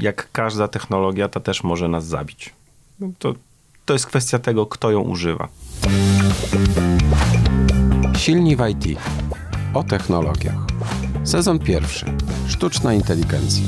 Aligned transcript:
jak 0.00 0.32
każda 0.32 0.68
technologia, 0.68 1.28
ta 1.28 1.40
też 1.40 1.64
może 1.64 1.88
nas 1.88 2.06
zabić. 2.06 2.54
No 3.00 3.08
to, 3.18 3.34
to 3.84 3.92
jest 3.92 4.06
kwestia 4.06 4.38
tego, 4.38 4.66
kto 4.66 4.90
ją 4.90 5.00
używa. 5.00 5.48
Silni 8.16 8.56
w 8.56 8.68
IT. 8.68 8.98
O 9.74 9.84
technologiach. 9.84 10.54
Sezon 11.24 11.58
pierwszy. 11.58 12.06
Sztuczna 12.48 12.94
inteligencja. 12.94 13.64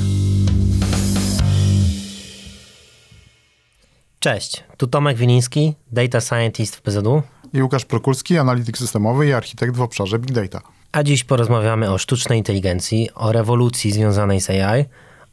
Cześć, 4.18 4.64
tu 4.76 4.86
Tomek 4.86 5.16
Winiński, 5.16 5.74
Data 5.92 6.20
Scientist 6.20 6.76
w 6.76 6.82
PZU. 6.82 7.22
I 7.52 7.62
Łukasz 7.62 7.84
Prokulski, 7.84 8.38
analityk 8.38 8.78
systemowy 8.78 9.26
i 9.26 9.32
architekt 9.32 9.76
w 9.76 9.82
obszarze 9.82 10.18
Big 10.18 10.32
Data. 10.32 10.60
A 10.92 11.02
dziś 11.02 11.24
porozmawiamy 11.24 11.90
o 11.90 11.98
sztucznej 11.98 12.38
inteligencji, 12.38 13.08
o 13.14 13.32
rewolucji 13.32 13.92
związanej 13.92 14.40
z 14.40 14.50
AI, 14.50 14.84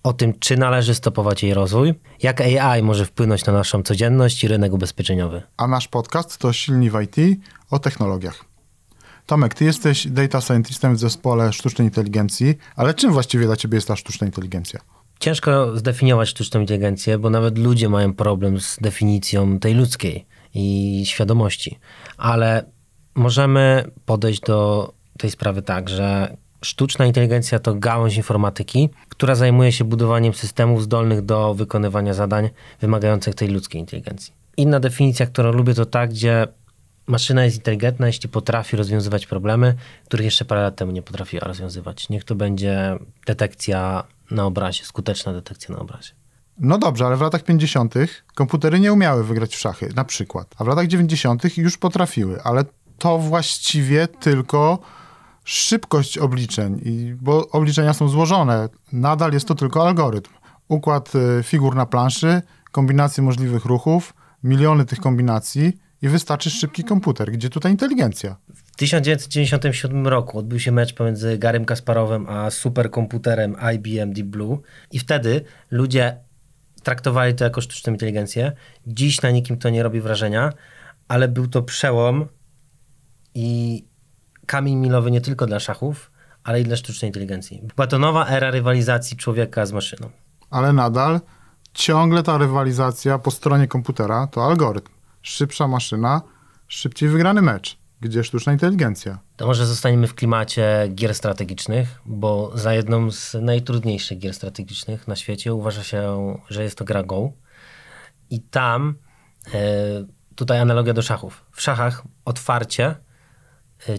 o 0.04 0.14
tym, 0.14 0.40
czy 0.40 0.58
należy 0.58 0.96
stopować 0.96 1.44
jej 1.44 1.54
rozwój, 1.54 1.94
jak 2.22 2.42
AI 2.42 2.84
może 2.84 3.06
wpłynąć 3.06 3.46
na 3.46 3.54
naszą 3.54 3.84
codzienność 3.84 4.44
i 4.44 4.48
rynek 4.48 4.74
ubezpieczeniowy. 4.74 5.42
A 5.58 5.68
nasz 5.68 5.88
podcast 5.88 6.38
to 6.38 6.54
Silni 6.54 6.90
w 6.90 7.02
IT 7.02 7.40
o 7.70 7.80
technologiach. 7.80 8.46
Tomek, 9.26 9.54
ty 9.54 9.66
jesteś 9.66 10.08
data 10.08 10.42
scientistem 10.42 10.96
w 10.96 11.00
zespole 11.00 11.54
sztucznej 11.54 11.88
inteligencji, 11.88 12.58
ale 12.76 12.94
czym 12.94 13.14
właściwie 13.14 13.46
dla 13.46 13.56
ciebie 13.56 13.76
jest 13.76 13.88
ta 13.88 13.96
sztuczna 13.96 14.28
inteligencja? 14.28 14.80
Ciężko 15.20 15.78
zdefiniować 15.78 16.30
sztuczną 16.30 16.62
inteligencję, 16.62 17.18
bo 17.18 17.30
nawet 17.30 17.58
ludzie 17.58 17.90
mają 17.90 18.14
problem 18.14 18.60
z 18.62 18.78
definicją 18.82 19.60
tej 19.60 19.74
ludzkiej 19.74 20.26
i 20.54 21.02
świadomości, 21.06 21.80
ale 22.18 22.66
możemy 23.16 23.92
podejść 24.06 24.42
do 24.42 24.94
tej 25.18 25.32
sprawy 25.32 25.62
tak, 25.62 25.90
że 25.90 26.38
sztuczna 26.64 27.06
inteligencja 27.06 27.60
to 27.60 27.76
gałąź 27.76 28.18
informatyki, 28.18 28.90
która 29.10 29.36
zajmuje 29.36 29.72
się 29.72 29.84
budowaniem 29.84 30.34
systemów 30.34 30.84
zdolnych 30.84 31.22
do 31.22 31.54
wykonywania 31.54 32.14
zadań 32.14 32.50
wymagających 32.82 33.36
tej 33.36 33.48
ludzkiej 33.48 33.82
inteligencji. 33.82 34.34
Inna 34.58 34.80
definicja, 34.80 35.26
którą 35.26 35.52
lubię, 35.52 35.74
to 35.74 35.86
ta, 35.86 36.08
gdzie 36.08 36.48
maszyna 37.08 37.46
jest 37.46 37.58
inteligentna, 37.58 38.08
jeśli 38.08 38.30
potrafi 38.30 38.78
rozwiązywać 38.78 39.28
problemy, 39.28 39.76
których 40.06 40.26
jeszcze 40.26 40.46
parę 40.46 40.62
lat 40.62 40.76
temu 40.76 40.92
nie 40.92 41.02
potrafiła 41.02 41.48
rozwiązywać. 41.48 42.10
Niech 42.10 42.24
to 42.24 42.36
będzie 42.36 42.98
detekcja 43.26 44.04
na 44.32 44.46
obrazie, 44.46 44.86
skuteczna 44.86 45.34
detekcja 45.34 45.76
na 45.76 45.82
obrazie. 45.82 46.12
No 46.58 46.78
dobrze, 46.78 47.06
ale 47.06 47.18
w 47.18 47.22
latach 47.22 47.44
50. 47.44 47.94
komputery 48.36 48.80
nie 48.80 48.94
umiały 48.94 49.24
wygrać 49.24 49.56
w 49.56 49.60
szachy, 49.60 49.90
na 49.96 50.06
przykład. 50.06 50.56
A 50.58 50.64
w 50.64 50.68
latach 50.68 50.88
90. 50.88 51.58
już 51.58 51.78
potrafiły, 51.78 52.42
ale 52.44 52.66
to 52.98 53.18
właściwie 53.18 54.08
tylko 54.08 54.80
szybkość 55.44 56.18
obliczeń, 56.18 56.82
i, 56.86 57.16
bo 57.22 57.50
obliczenia 57.50 57.94
są 57.94 58.10
złożone. 58.10 58.70
Nadal 58.92 59.34
jest 59.34 59.48
to 59.48 59.56
tylko 59.56 59.88
algorytm. 59.88 60.32
Układ 60.68 61.14
y, 61.16 61.44
figur 61.44 61.76
na 61.76 61.86
planszy, 61.86 62.42
kombinacje 62.72 63.24
możliwych 63.24 63.66
ruchów, 63.66 64.14
miliony 64.44 64.86
tych 64.86 65.00
kombinacji 65.00 65.74
i 66.02 66.10
wystarczy 66.10 66.50
szybki 66.50 66.84
komputer. 66.84 67.32
Gdzie 67.32 67.50
tutaj 67.50 67.72
inteligencja? 67.72 68.36
W 68.56 68.76
1997 68.76 70.08
roku 70.08 70.40
odbył 70.40 70.60
się 70.60 70.72
mecz 70.72 70.94
pomiędzy 70.94 71.38
Garym 71.38 71.66
Kasparowem 71.66 72.30
a 72.30 72.52
superkomputerem 72.52 73.56
IBM 73.76 74.14
Deep 74.14 74.28
Blue 74.28 74.58
i 74.92 75.00
wtedy 75.00 75.42
ludzie 75.72 76.18
traktowali 76.84 77.36
to 77.36 77.44
jako 77.44 77.62
sztuczną 77.62 77.94
inteligencję. 77.94 78.52
Dziś 78.88 79.22
na 79.22 79.32
nikim 79.32 79.58
to 79.58 79.70
nie 79.70 79.84
robi 79.84 80.02
wrażenia, 80.02 80.54
ale 81.08 81.28
był 81.28 81.48
to 81.48 81.62
przełom 81.62 82.26
i 83.36 83.84
kamień 84.46 84.76
milowy 84.76 85.12
nie 85.12 85.22
tylko 85.22 85.46
dla 85.46 85.60
szachów, 85.60 86.12
ale 86.44 86.62
i 86.62 86.64
dla 86.64 86.76
sztucznej 86.76 87.10
inteligencji. 87.10 87.62
Była 87.76 87.88
to 87.88 88.00
nowa 88.00 88.28
era 88.28 88.52
rywalizacji 88.52 89.18
człowieka 89.18 89.66
z 89.66 89.72
maszyną. 89.72 90.10
Ale 90.50 90.74
nadal 90.74 91.20
ciągle 91.74 92.24
ta 92.24 92.38
rywalizacja 92.38 93.20
po 93.20 93.32
stronie 93.32 93.68
komputera 93.68 94.28
to 94.28 94.46
algorytm. 94.46 94.92
Szybsza 95.22 95.68
maszyna, 95.68 96.22
szybciej 96.68 97.10
wygrany 97.10 97.42
mecz. 97.42 97.78
Gdzie 98.02 98.24
sztuczna 98.24 98.54
inteligencja? 98.54 99.20
To 99.38 99.48
może 99.48 99.66
zostaniemy 99.66 100.08
w 100.08 100.16
klimacie 100.16 100.88
gier 100.96 101.16
strategicznych, 101.16 102.02
bo 102.06 102.52
za 102.58 102.74
jedną 102.74 103.12
z 103.12 103.34
najtrudniejszych 103.42 104.20
gier 104.20 104.34
strategicznych 104.34 105.08
na 105.08 105.16
świecie 105.16 105.54
uważa 105.54 105.84
się, 105.84 106.34
że 106.50 106.64
jest 106.64 106.78
to 106.78 106.86
gra 106.86 107.04
Go. 107.04 107.32
I 108.30 108.42
tam, 108.42 108.96
e, 109.54 109.60
tutaj 110.36 110.60
analogia 110.60 110.94
do 110.94 111.02
szachów. 111.02 111.46
W 111.52 111.62
szachach 111.62 112.04
otwarcie 112.26 112.96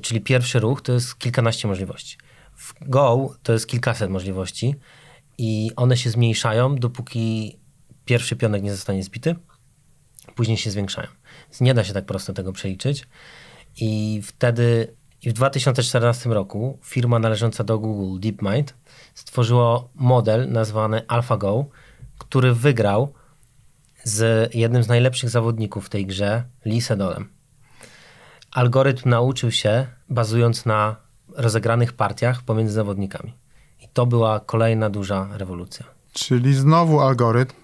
czyli 0.03 0.21
pierwszy 0.21 0.61
ruch 0.61 0.83
to 0.83 0.93
jest 0.93 1.19
kilkanaście 1.19 1.69
możliwości. 1.69 2.17
W 2.57 2.75
Go 2.89 3.37
to 3.43 3.53
jest 3.53 3.67
kilkaset 3.67 4.11
możliwości 4.11 4.75
i 5.39 5.71
one 5.77 5.97
się 5.97 6.11
zmniejszają, 6.11 6.77
dopóki 6.77 7.57
pierwszy 8.05 8.37
pionek 8.37 8.63
nie 8.63 8.71
zostanie 8.71 9.03
zbity, 9.03 9.35
później 10.35 10.57
się 10.57 10.71
zwiększają. 10.71 11.09
Więc 11.47 11.61
nie 11.61 11.75
da 11.75 11.85
się 11.85 11.93
tak 11.93 12.07
prosto 12.07 12.33
tego 12.33 12.53
przeliczyć. 12.53 13.07
I 13.81 14.21
wtedy, 14.25 14.95
i 15.23 15.31
w 15.31 15.33
2014 15.33 16.31
roku 16.31 16.79
firma 16.83 17.19
należąca 17.19 17.65
do 17.65 17.79
Google, 17.79 18.21
DeepMind, 18.21 18.75
stworzyło 19.15 19.91
model 19.95 20.53
nazwany 20.53 21.03
AlphaGo, 21.09 21.67
który 22.19 22.55
wygrał 22.55 23.13
z 24.05 24.55
jednym 24.55 24.83
z 24.83 24.89
najlepszych 24.89 25.31
zawodników 25.31 25.87
w 25.87 25.89
tej 25.89 26.07
grze, 26.07 26.45
Lee 26.65 26.81
Sedolem 26.81 27.35
algorytm 28.55 29.09
nauczył 29.09 29.51
się 29.51 29.87
bazując 30.09 30.67
na 30.67 30.97
rozegranych 31.37 31.93
partiach 31.93 32.43
pomiędzy 32.43 32.75
zawodnikami. 32.75 33.35
I 33.81 33.89
to 33.89 34.07
była 34.07 34.41
kolejna 34.41 34.91
duża 34.91 35.29
rewolucja. 35.33 35.87
Czyli 36.13 36.55
znowu 36.55 37.01
algorytm, 37.01 37.55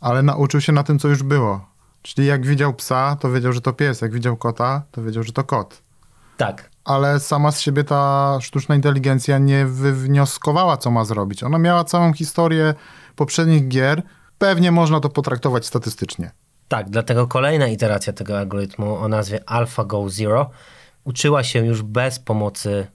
ale 0.00 0.22
nauczył 0.22 0.60
się 0.60 0.72
na 0.72 0.82
tym, 0.82 0.98
co 0.98 1.08
już 1.08 1.22
było. 1.22 1.68
Czyli 2.02 2.26
jak 2.26 2.46
widział 2.46 2.74
psa, 2.74 3.16
to 3.20 3.30
wiedział, 3.30 3.52
że 3.52 3.60
to 3.60 3.72
pies. 3.72 4.00
Jak 4.00 4.12
widział 4.12 4.36
kota, 4.36 4.82
to 4.90 5.02
wiedział, 5.02 5.22
że 5.22 5.32
to 5.32 5.44
kot. 5.44 5.82
Tak. 6.36 6.70
Ale 6.84 7.20
sama 7.20 7.52
z 7.52 7.60
siebie 7.60 7.84
ta 7.84 8.38
sztuczna 8.40 8.74
inteligencja 8.74 9.38
nie 9.38 9.66
wywnioskowała, 9.66 10.76
co 10.76 10.90
ma 10.90 11.04
zrobić. 11.04 11.42
Ona 11.42 11.58
miała 11.58 11.84
całą 11.84 12.12
historię 12.12 12.74
poprzednich 13.16 13.68
gier. 13.68 14.02
Pewnie 14.38 14.72
można 14.72 15.00
to 15.00 15.08
potraktować 15.08 15.66
statystycznie. 15.66 16.30
Tak, 16.68 16.90
dlatego 16.90 17.26
kolejna 17.26 17.66
iteracja 17.66 18.12
tego 18.12 18.38
algorytmu 18.38 18.96
o 18.96 19.08
nazwie 19.08 19.50
AlphaGo 19.50 20.08
Zero 20.08 20.50
uczyła 21.04 21.44
się 21.44 21.66
już 21.66 21.82
bez 21.82 22.18
pomocy 22.18 22.86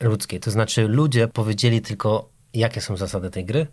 ludzkiej. 0.00 0.40
To 0.40 0.50
znaczy 0.50 0.88
ludzie 0.88 1.28
powiedzieli 1.28 1.80
tylko, 1.80 2.28
jakie 2.54 2.80
są 2.80 2.96
zasady 2.96 3.30
tej 3.30 3.44
gry 3.44 3.66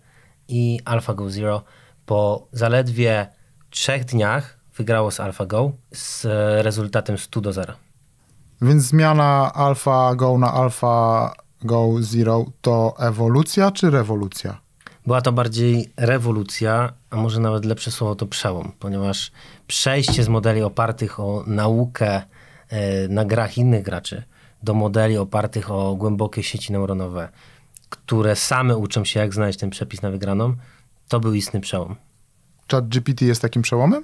i 0.48 0.80
AlphaGo 0.86 1.30
Zero 1.30 1.64
po 2.06 2.48
zaledwie 2.52 3.28
trzech 3.70 4.06
dniach 4.06 4.60
wygrało 4.76 5.12
z 5.12 5.20
AlphaGo 5.20 5.72
z 5.92 6.26
rezultatem 6.64 7.18
100 7.18 7.42
do 7.42 7.54
0. 7.54 7.74
Więc 8.62 8.84
zmiana 8.84 9.54
AlphaGo 9.54 10.38
na 10.38 10.54
AlphaGo 10.54 11.96
Zero 12.00 12.46
to 12.62 12.94
ewolucja 13.00 13.72
czy 13.72 13.90
rewolucja? 13.90 14.62
Była 15.10 15.22
to 15.22 15.32
bardziej 15.32 15.90
rewolucja, 15.98 16.94
a 17.10 17.16
może 17.16 17.40
nawet 17.40 17.66
lepsze 17.66 17.92
słowo 17.92 18.16
to 18.16 18.26
przełom, 18.26 18.72
ponieważ 18.80 19.32
przejście 19.68 20.24
z 20.24 20.28
modeli 20.28 20.62
opartych 20.62 21.20
o 21.20 21.44
naukę 21.48 22.22
e, 22.70 23.08
na 23.08 23.26
grach 23.26 23.58
innych 23.58 23.84
graczy 23.84 24.24
do 24.64 24.74
modeli 24.74 25.18
opartych 25.18 25.72
o 25.72 25.96
głębokie 25.96 26.44
sieci 26.44 26.74
neuronowe, 26.74 27.30
które 27.90 28.36
same 28.36 28.78
uczą 28.78 29.06
się, 29.06 29.20
jak 29.20 29.34
znaleźć 29.34 29.60
ten 29.60 29.70
przepis 29.70 30.02
na 30.02 30.12
wygraną, 30.12 30.56
to 31.08 31.20
był 31.20 31.34
istny 31.34 31.60
przełom. 31.60 31.96
Chat 32.72 32.88
GPT 32.88 33.26
jest 33.26 33.42
takim 33.42 33.62
przełomem? 33.62 34.04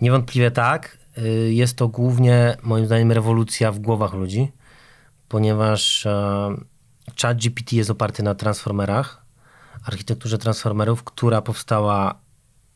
Niewątpliwie 0.00 0.50
tak. 0.50 0.98
E, 1.16 1.28
jest 1.52 1.76
to 1.76 1.88
głównie, 1.88 2.56
moim 2.62 2.86
zdaniem, 2.86 3.12
rewolucja 3.12 3.72
w 3.72 3.78
głowach 3.78 4.14
ludzi, 4.14 4.52
ponieważ 5.28 6.06
e, 6.06 6.48
Chat 7.22 7.38
GPT 7.38 7.76
jest 7.76 7.90
oparty 7.90 8.22
na 8.22 8.34
transformerach, 8.34 9.25
architekturze 9.84 10.38
transformerów, 10.38 11.04
która 11.04 11.42
powstała 11.42 12.20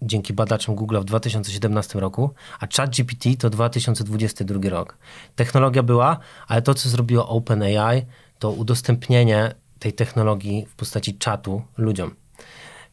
dzięki 0.02 0.32
badaczom 0.32 0.74
Google 0.74 0.98
w 1.00 1.04
2017 1.04 2.00
roku, 2.00 2.30
a 2.60 2.66
ChatGPT 2.76 3.28
to 3.38 3.50
2022 3.50 4.70
rok. 4.70 4.98
Technologia 5.34 5.82
była, 5.82 6.18
ale 6.48 6.62
to, 6.62 6.74
co 6.74 6.88
zrobiło 6.88 7.28
OpenAI, 7.28 8.02
to 8.38 8.50
udostępnienie 8.50 9.54
tej 9.78 9.92
technologii 9.92 10.66
w 10.66 10.74
postaci 10.74 11.18
czatu 11.18 11.62
ludziom. 11.76 12.14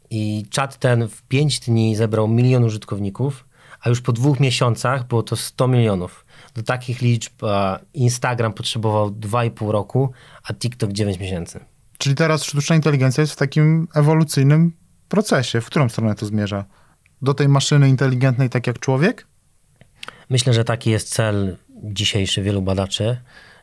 I 0.10 0.46
czat 0.50 0.78
ten 0.78 1.08
w 1.08 1.22
5 1.24 1.60
dni 1.60 1.96
zebrał 1.96 2.28
milion 2.28 2.64
użytkowników, 2.64 3.48
a 3.82 3.90
już 3.90 4.02
po 4.02 4.12
dwóch 4.12 4.40
miesiącach 4.40 5.08
było 5.08 5.24
to 5.24 5.36
100 5.36 5.68
milionów. 5.68 6.26
Do 6.56 6.64
takich 6.64 7.02
liczb 7.02 7.34
Instagram 7.94 8.54
potrzebował 8.54 9.10
2,5 9.10 9.72
roku, 9.72 10.12
a 10.44 10.54
TikTok 10.54 10.92
9 10.92 11.20
miesięcy. 11.20 11.66
Czyli 11.98 12.16
teraz 12.16 12.44
sztuczna 12.44 12.76
inteligencja 12.76 13.22
jest 13.22 13.34
w 13.34 13.36
takim 13.36 13.88
ewolucyjnym 13.94 14.74
procesie. 15.10 15.62
W 15.62 15.66
którą 15.66 15.90
stronę 15.90 16.16
to 16.16 16.26
zmierza? 16.26 16.66
Do 17.22 17.34
tej 17.34 17.48
maszyny 17.48 17.90
inteligentnej, 17.90 18.50
tak 18.50 18.68
jak 18.68 18.80
człowiek? 18.80 19.28
Myślę, 20.30 20.54
że 20.54 20.64
taki 20.64 20.90
jest 20.90 21.10
cel 21.10 21.58
dzisiejszy 21.84 22.42
wielu 22.42 22.62
badaczy 22.62 23.18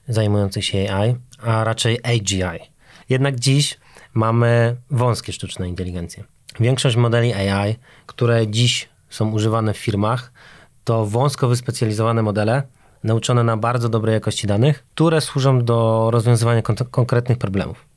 zajmujących 0.09 0.65
się 0.65 0.95
AI, 0.95 1.15
a 1.43 1.65
raczej 1.65 1.99
AGI. 2.03 2.71
Jednak 3.09 3.41
dziś 3.41 3.79
mamy 4.15 4.77
wąskie 4.91 5.33
sztuczne 5.33 5.69
inteligencje. 5.69 6.25
Większość 6.61 6.97
modeli 6.97 7.35
AI, 7.35 7.77
które 8.07 8.47
dziś 8.49 8.89
są 9.11 9.31
używane 9.31 9.75
w 9.75 9.79
firmach, 9.79 10.33
to 10.85 11.07
wąsko 11.07 11.49
wyspecjalizowane 11.49 12.23
modele, 12.23 12.63
nauczone 13.05 13.45
na 13.45 13.57
bardzo 13.57 13.89
dobrej 13.89 14.13
jakości 14.13 14.47
danych, 14.47 14.85
które 14.95 15.21
służą 15.21 15.65
do 15.65 16.09
rozwiązywania 16.13 16.63
kon 16.63 16.77
konkretnych 16.91 17.39
problemów. 17.39 17.94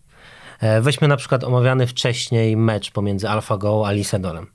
E, 0.60 0.82
weźmy 0.82 1.08
na 1.08 1.18
przykład 1.18 1.44
omawiany 1.44 1.88
wcześniej 1.88 2.58
mecz 2.58 2.92
pomiędzy 2.92 3.30
AlphaGo 3.30 3.88
a 3.88 3.92
Lisedolem. 3.92 4.48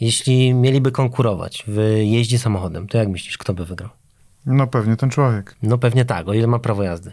Jeśli 0.00 0.54
mieliby 0.54 0.92
konkurować 0.92 1.64
w 1.66 1.78
jeździe 2.02 2.38
samochodem, 2.38 2.88
to 2.88 2.98
jak 2.98 3.08
myślisz, 3.08 3.38
kto 3.38 3.54
by 3.54 3.64
wygrał? 3.64 3.90
No 4.46 4.66
pewnie 4.66 4.96
ten 4.96 5.10
człowiek. 5.10 5.56
No 5.62 5.78
pewnie 5.78 6.04
tak, 6.04 6.28
o 6.28 6.34
ile 6.34 6.46
ma 6.46 6.58
prawo 6.58 6.82
jazdy. 6.82 7.12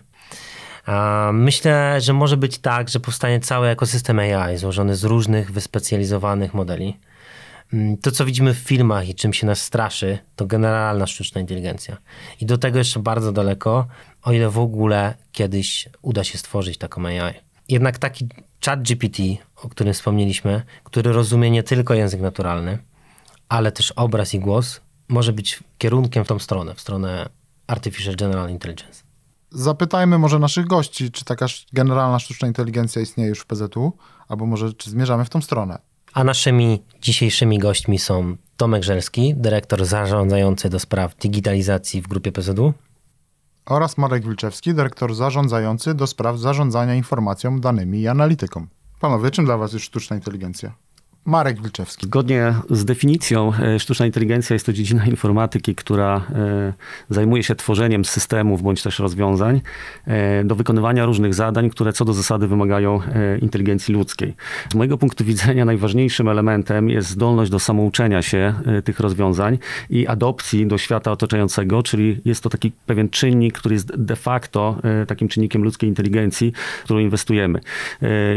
Myślę, 1.34 2.02
że 2.02 2.14
może 2.14 2.38
być 2.38 2.58
tak, 2.58 2.90
że 2.90 3.00
powstanie 3.00 3.40
cały 3.40 3.68
ekosystem 3.68 4.20
AI 4.20 4.58
złożony 4.58 4.96
z 4.96 5.04
różnych 5.04 5.52
wyspecjalizowanych 5.52 6.54
modeli. 6.54 7.00
Mm, 7.74 7.98
to, 7.98 8.12
co 8.12 8.26
widzimy 8.26 8.54
w 8.54 8.58
filmach 8.58 9.10
i 9.10 9.16
czym 9.16 9.34
się 9.34 9.48
nas 9.48 9.62
straszy, 9.62 10.20
to 10.36 10.46
generalna 10.46 11.08
sztuczna 11.08 11.42
inteligencja. 11.42 11.98
I 12.42 12.46
do 12.46 12.58
tego 12.58 12.78
jeszcze 12.78 13.00
bardzo 13.00 13.32
daleko, 13.32 13.88
o 14.24 14.32
ile 14.32 14.50
w 14.50 14.60
ogóle 14.60 15.14
kiedyś 15.32 15.90
uda 16.02 16.24
się 16.24 16.38
stworzyć 16.38 16.78
taką 16.78 17.06
AI. 17.06 17.47
Jednak 17.70 17.98
taki 17.98 18.28
chat 18.66 18.82
GPT, 18.82 19.24
o 19.56 19.70
którym 19.70 19.94
wspomnieliśmy, 19.94 20.64
który 20.84 21.14
rozumie 21.14 21.52
nie 21.52 21.64
tylko 21.64 21.94
język 21.94 22.22
naturalny, 22.22 22.78
ale 23.50 23.72
też 23.72 23.92
obraz 23.92 24.34
i 24.34 24.40
głos, 24.40 24.82
może 25.10 25.34
być 25.34 25.60
kierunkiem 25.78 26.26
w 26.26 26.28
tą 26.28 26.40
stronę, 26.40 26.76
w 26.76 26.82
stronę 26.82 27.30
Artificial 27.68 28.16
General 28.16 28.50
Intelligence. 28.50 29.04
Zapytajmy 29.50 30.18
może 30.18 30.40
naszych 30.40 30.68
gości, 30.68 31.12
czy 31.12 31.26
taka 31.26 31.46
generalna 31.74 32.20
sztuczna 32.20 32.48
inteligencja 32.48 33.02
istnieje 33.02 33.30
już 33.30 33.40
w 33.40 33.46
PZU, 33.46 33.94
albo 34.28 34.46
może 34.46 34.74
czy 34.74 34.90
zmierzamy 34.90 35.26
w 35.26 35.30
tą 35.30 35.42
stronę. 35.42 35.80
A 36.14 36.24
naszymi 36.24 36.84
dzisiejszymi 37.02 37.60
gośćmi 37.60 38.00
są 38.00 38.38
Tomek 38.58 38.84
Żelski, 38.84 39.36
dyrektor 39.36 39.86
zarządzający 39.86 40.70
do 40.70 40.80
spraw 40.80 41.16
digitalizacji 41.16 42.02
w 42.02 42.08
grupie 42.08 42.32
PZU. 42.32 42.74
Oraz 43.70 43.98
Marek 43.98 44.24
Wilczewski, 44.24 44.74
dyrektor 44.74 45.16
zarządzający 45.16 45.94
do 45.94 46.08
spraw 46.08 46.40
zarządzania 46.40 46.96
informacją, 46.96 47.60
danymi 47.60 48.00
i 48.00 48.08
analityką. 48.08 48.68
Panowie, 49.00 49.32
czym 49.32 49.46
dla 49.46 49.58
was 49.58 49.74
jest 49.74 49.86
sztuczna 49.86 50.16
inteligencja? 50.16 50.74
Marek 51.28 51.62
Wilczewski. 51.62 52.06
Zgodnie 52.06 52.54
z 52.70 52.86
definicją, 52.86 53.52
e, 53.62 53.80
sztuczna 53.80 54.06
inteligencja 54.06 54.54
jest 54.54 54.66
to 54.66 54.74
dziedzina 54.74 55.06
informatyki, 55.06 55.76
która 55.76 56.22
e, 56.36 56.74
zajmuje 57.10 57.44
się 57.44 57.56
tworzeniem 57.56 58.06
systemów 58.06 58.62
bądź 58.62 58.84
też 58.84 59.00
rozwiązań 59.00 59.62
e, 60.06 60.44
do 60.44 60.56
wykonywania 60.56 61.06
różnych 61.06 61.34
zadań, 61.34 61.70
które 61.70 61.94
co 61.94 62.06
do 62.06 62.14
zasady 62.14 62.48
wymagają 62.48 63.00
inteligencji 63.42 63.94
ludzkiej. 63.94 64.36
Z 64.72 64.76
mojego 64.76 64.98
punktu 64.98 65.26
widzenia 65.26 65.66
najważniejszym 65.66 66.30
elementem 66.30 66.90
jest 66.90 67.10
zdolność 67.10 67.52
do 67.52 67.60
samouczenia 67.60 68.22
się 68.22 68.54
tych 68.84 69.00
rozwiązań 69.00 69.58
i 69.90 70.08
adopcji 70.08 70.68
do 70.68 70.78
świata 70.78 71.12
otaczającego, 71.12 71.84
czyli 71.84 72.22
jest 72.26 72.44
to 72.44 72.50
taki 72.50 72.72
pewien 72.86 73.10
czynnik, 73.10 73.60
który 73.60 73.76
jest 73.76 73.96
de 73.96 74.16
facto 74.16 74.82
takim 75.08 75.28
czynnikiem 75.28 75.64
ludzkiej 75.64 75.90
inteligencji, 75.90 76.54
w 76.82 76.84
którą 76.84 77.00
inwestujemy. 77.00 77.60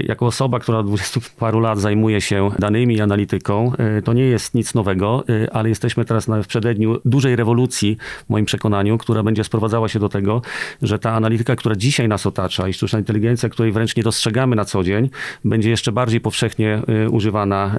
Jako 0.04 0.26
osoba, 0.26 0.58
która 0.58 0.78
od 0.78 0.86
20 0.86 1.20
paru 1.38 1.60
lat 1.60 1.80
zajmuje 1.80 2.20
się 2.20 2.50
danymi, 2.58 2.79
danymi 2.80 3.00
analityką. 3.00 3.72
E, 3.78 4.02
to 4.02 4.12
nie 4.12 4.22
jest 4.22 4.54
nic 4.54 4.74
nowego, 4.74 5.24
e, 5.28 5.54
ale 5.54 5.68
jesteśmy 5.68 6.04
teraz 6.04 6.28
na, 6.28 6.42
w 6.42 6.46
przededniu 6.46 7.00
dużej 7.04 7.36
rewolucji, 7.36 7.96
w 8.26 8.30
moim 8.30 8.44
przekonaniu, 8.44 8.98
która 8.98 9.22
będzie 9.22 9.44
sprowadzała 9.44 9.88
się 9.88 9.98
do 9.98 10.08
tego, 10.08 10.42
że 10.82 10.98
ta 10.98 11.12
analityka, 11.12 11.56
która 11.56 11.76
dzisiaj 11.76 12.08
nas 12.08 12.26
otacza 12.26 12.68
i 12.68 12.72
sztuczna 12.72 12.98
inteligencja, 12.98 13.48
której 13.48 13.72
wręcz 13.72 13.96
nie 13.96 14.02
dostrzegamy 14.02 14.56
na 14.56 14.64
co 14.64 14.84
dzień, 14.84 15.10
będzie 15.44 15.70
jeszcze 15.70 15.92
bardziej 15.92 16.20
powszechnie 16.20 16.82
e, 16.88 17.10
używana 17.10 17.76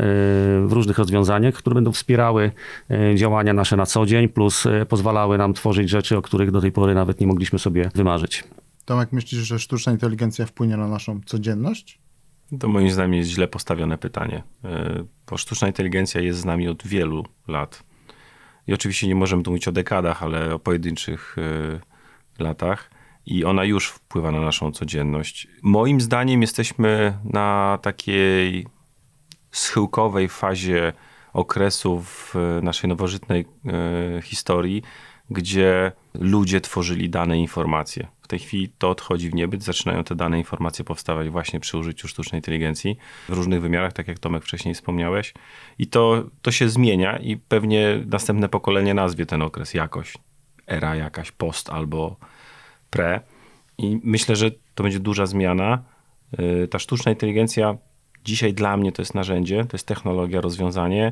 w 0.66 0.70
różnych 0.72 0.98
rozwiązaniach, 0.98 1.54
które 1.54 1.74
będą 1.74 1.92
wspierały 1.92 2.52
działania 3.16 3.54
nasze 3.54 3.78
na 3.78 3.86
co 3.86 4.06
dzień, 4.06 4.30
plus 4.30 4.64
pozwalały 4.90 5.38
nam 5.38 5.54
tworzyć 5.54 5.90
rzeczy, 5.90 6.18
o 6.18 6.22
których 6.22 6.52
do 6.52 6.62
tej 6.62 6.72
pory 6.72 6.96
nawet 6.96 7.20
nie 7.20 7.28
mogliśmy 7.28 7.60
sobie 7.60 7.90
wymarzyć. 7.96 8.44
Tomek, 8.86 9.12
myślisz, 9.12 9.42
że 9.42 9.60
sztuczna 9.60 9.92
inteligencja 9.92 10.46
wpłynie 10.46 10.78
na 10.78 10.88
naszą 10.88 11.22
codzienność? 11.26 12.00
To 12.60 12.68
moim 12.68 12.92
zdaniem 12.92 13.14
jest 13.14 13.30
źle 13.30 13.48
postawione 13.48 13.98
pytanie, 13.98 14.44
e, 14.64 15.04
bo 15.30 15.38
sztuczna 15.38 15.68
inteligencja 15.68 16.22
jest 16.22 16.40
z 16.40 16.46
nami 16.46 16.68
od 16.68 16.88
wielu 16.88 17.26
lat. 17.48 17.84
I 18.68 18.74
oczywiście 18.74 19.08
nie 19.08 19.16
możemy 19.16 19.44
tu 19.44 19.52
mówić 19.52 19.68
o 19.68 19.72
dekadach, 19.72 20.24
ale 20.24 20.54
o 20.54 20.60
pojedynczych 20.60 21.36
e, 22.40 22.44
latach. 22.44 22.92
I 23.26 23.46
ona 23.46 23.64
już 23.64 23.90
wpływa 23.90 24.32
na 24.32 24.42
naszą 24.42 24.72
codzienność. 24.72 25.48
Moim 25.64 26.02
zdaniem 26.02 26.42
jesteśmy 26.42 27.18
na 27.24 27.80
takiej 27.82 28.68
schyłkowej 29.52 30.30
fazie 30.30 30.94
okresu 31.34 32.02
w 32.02 32.36
naszej 32.64 32.90
nowożytnej 32.90 33.46
e, 33.66 34.22
historii, 34.22 34.82
gdzie 35.30 35.92
ludzie 36.14 36.62
tworzyli 36.62 37.10
dane 37.10 37.40
informacje 37.40 38.08
tej 38.32 38.40
chwili 38.40 38.70
to 38.78 38.90
odchodzi 38.90 39.30
w 39.30 39.34
niebyt, 39.34 39.64
zaczynają 39.64 40.04
te 40.04 40.16
dane 40.16 40.38
informacje 40.38 40.86
powstawać 40.86 41.30
właśnie 41.30 41.60
przy 41.60 41.78
użyciu 41.78 42.08
sztucznej 42.08 42.40
inteligencji 42.40 42.98
w 43.30 43.34
różnych 43.34 43.62
wymiarach, 43.62 43.94
tak 43.94 44.08
jak 44.08 44.20
Tomek 44.20 44.44
wcześniej 44.44 44.74
wspomniałeś. 44.74 45.34
I 45.80 45.88
to, 45.88 46.24
to 46.42 46.52
się 46.52 46.70
zmienia 46.70 47.18
i 47.18 47.38
pewnie 47.38 48.04
następne 48.06 48.50
pokolenie 48.50 48.94
nazwie 48.94 49.26
ten 49.26 49.42
okres 49.42 49.74
jakoś. 49.74 50.14
Era 50.68 50.96
jakaś 50.96 51.32
post 51.32 51.70
albo 51.70 52.16
pre. 52.90 53.22
I 53.78 54.00
myślę, 54.04 54.36
że 54.36 54.52
to 54.76 54.84
będzie 54.84 55.00
duża 55.00 55.26
zmiana. 55.26 55.84
Y, 56.40 56.68
ta 56.68 56.80
sztuczna 56.80 57.12
inteligencja 57.12 57.78
dzisiaj 58.26 58.54
dla 58.54 58.78
mnie 58.78 58.92
to 58.92 59.02
jest 59.02 59.16
narzędzie, 59.16 59.66
to 59.66 59.78
jest 59.78 59.88
technologia, 59.88 60.42
rozwiązanie. 60.42 61.12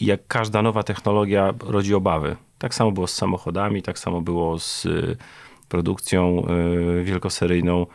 I 0.00 0.06
jak 0.06 0.26
każda 0.26 0.62
nowa 0.62 0.82
technologia 0.82 1.54
rodzi 1.60 1.94
obawy. 1.94 2.36
Tak 2.58 2.74
samo 2.74 2.92
było 2.92 3.06
z 3.06 3.14
samochodami, 3.14 3.82
tak 3.82 3.98
samo 3.98 4.20
było 4.20 4.58
z 4.58 4.86
produkcją 5.74 6.46
y, 7.00 7.04
wielkoseryjną, 7.04 7.86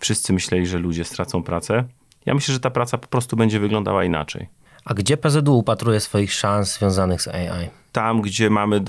wszyscy 0.00 0.32
myśleli, 0.32 0.66
że 0.66 0.78
ludzie 0.78 1.04
stracą 1.04 1.42
pracę. 1.42 1.84
Ja 2.26 2.34
myślę, 2.34 2.54
że 2.54 2.60
ta 2.60 2.70
praca 2.70 2.98
po 2.98 3.06
prostu 3.06 3.36
będzie 3.36 3.60
wyglądała 3.60 4.04
inaczej. 4.04 4.48
A 4.84 4.94
gdzie 4.94 5.16
PZU 5.16 5.58
upatruje 5.58 6.00
swoich 6.00 6.32
szans 6.32 6.74
związanych 6.78 7.22
z 7.22 7.28
AI? 7.28 7.68
Tam, 7.92 8.22
gdzie 8.22 8.50
mamy 8.50 8.80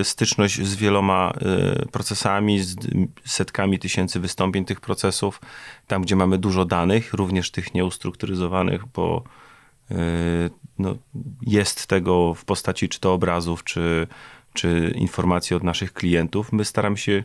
y, 0.00 0.04
styczność 0.04 0.62
z 0.66 0.74
wieloma 0.76 1.32
y, 1.82 1.88
procesami, 1.88 2.60
z 2.60 2.76
setkami 3.24 3.78
tysięcy 3.78 4.20
wystąpień 4.20 4.64
tych 4.64 4.80
procesów, 4.80 5.40
tam, 5.86 6.02
gdzie 6.02 6.16
mamy 6.16 6.38
dużo 6.38 6.64
danych, 6.64 7.14
również 7.14 7.50
tych 7.50 7.74
nieustrukturyzowanych, 7.74 8.86
bo 8.86 9.22
no, 10.78 10.94
jest 11.42 11.86
tego 11.86 12.34
w 12.34 12.44
postaci 12.44 12.88
czy 12.88 13.00
to 13.00 13.12
obrazów, 13.14 13.64
czy, 13.64 14.06
czy 14.54 14.92
informacji 14.94 15.56
od 15.56 15.62
naszych 15.62 15.92
klientów. 15.92 16.52
My 16.52 16.64
staramy 16.64 16.96
się 16.96 17.24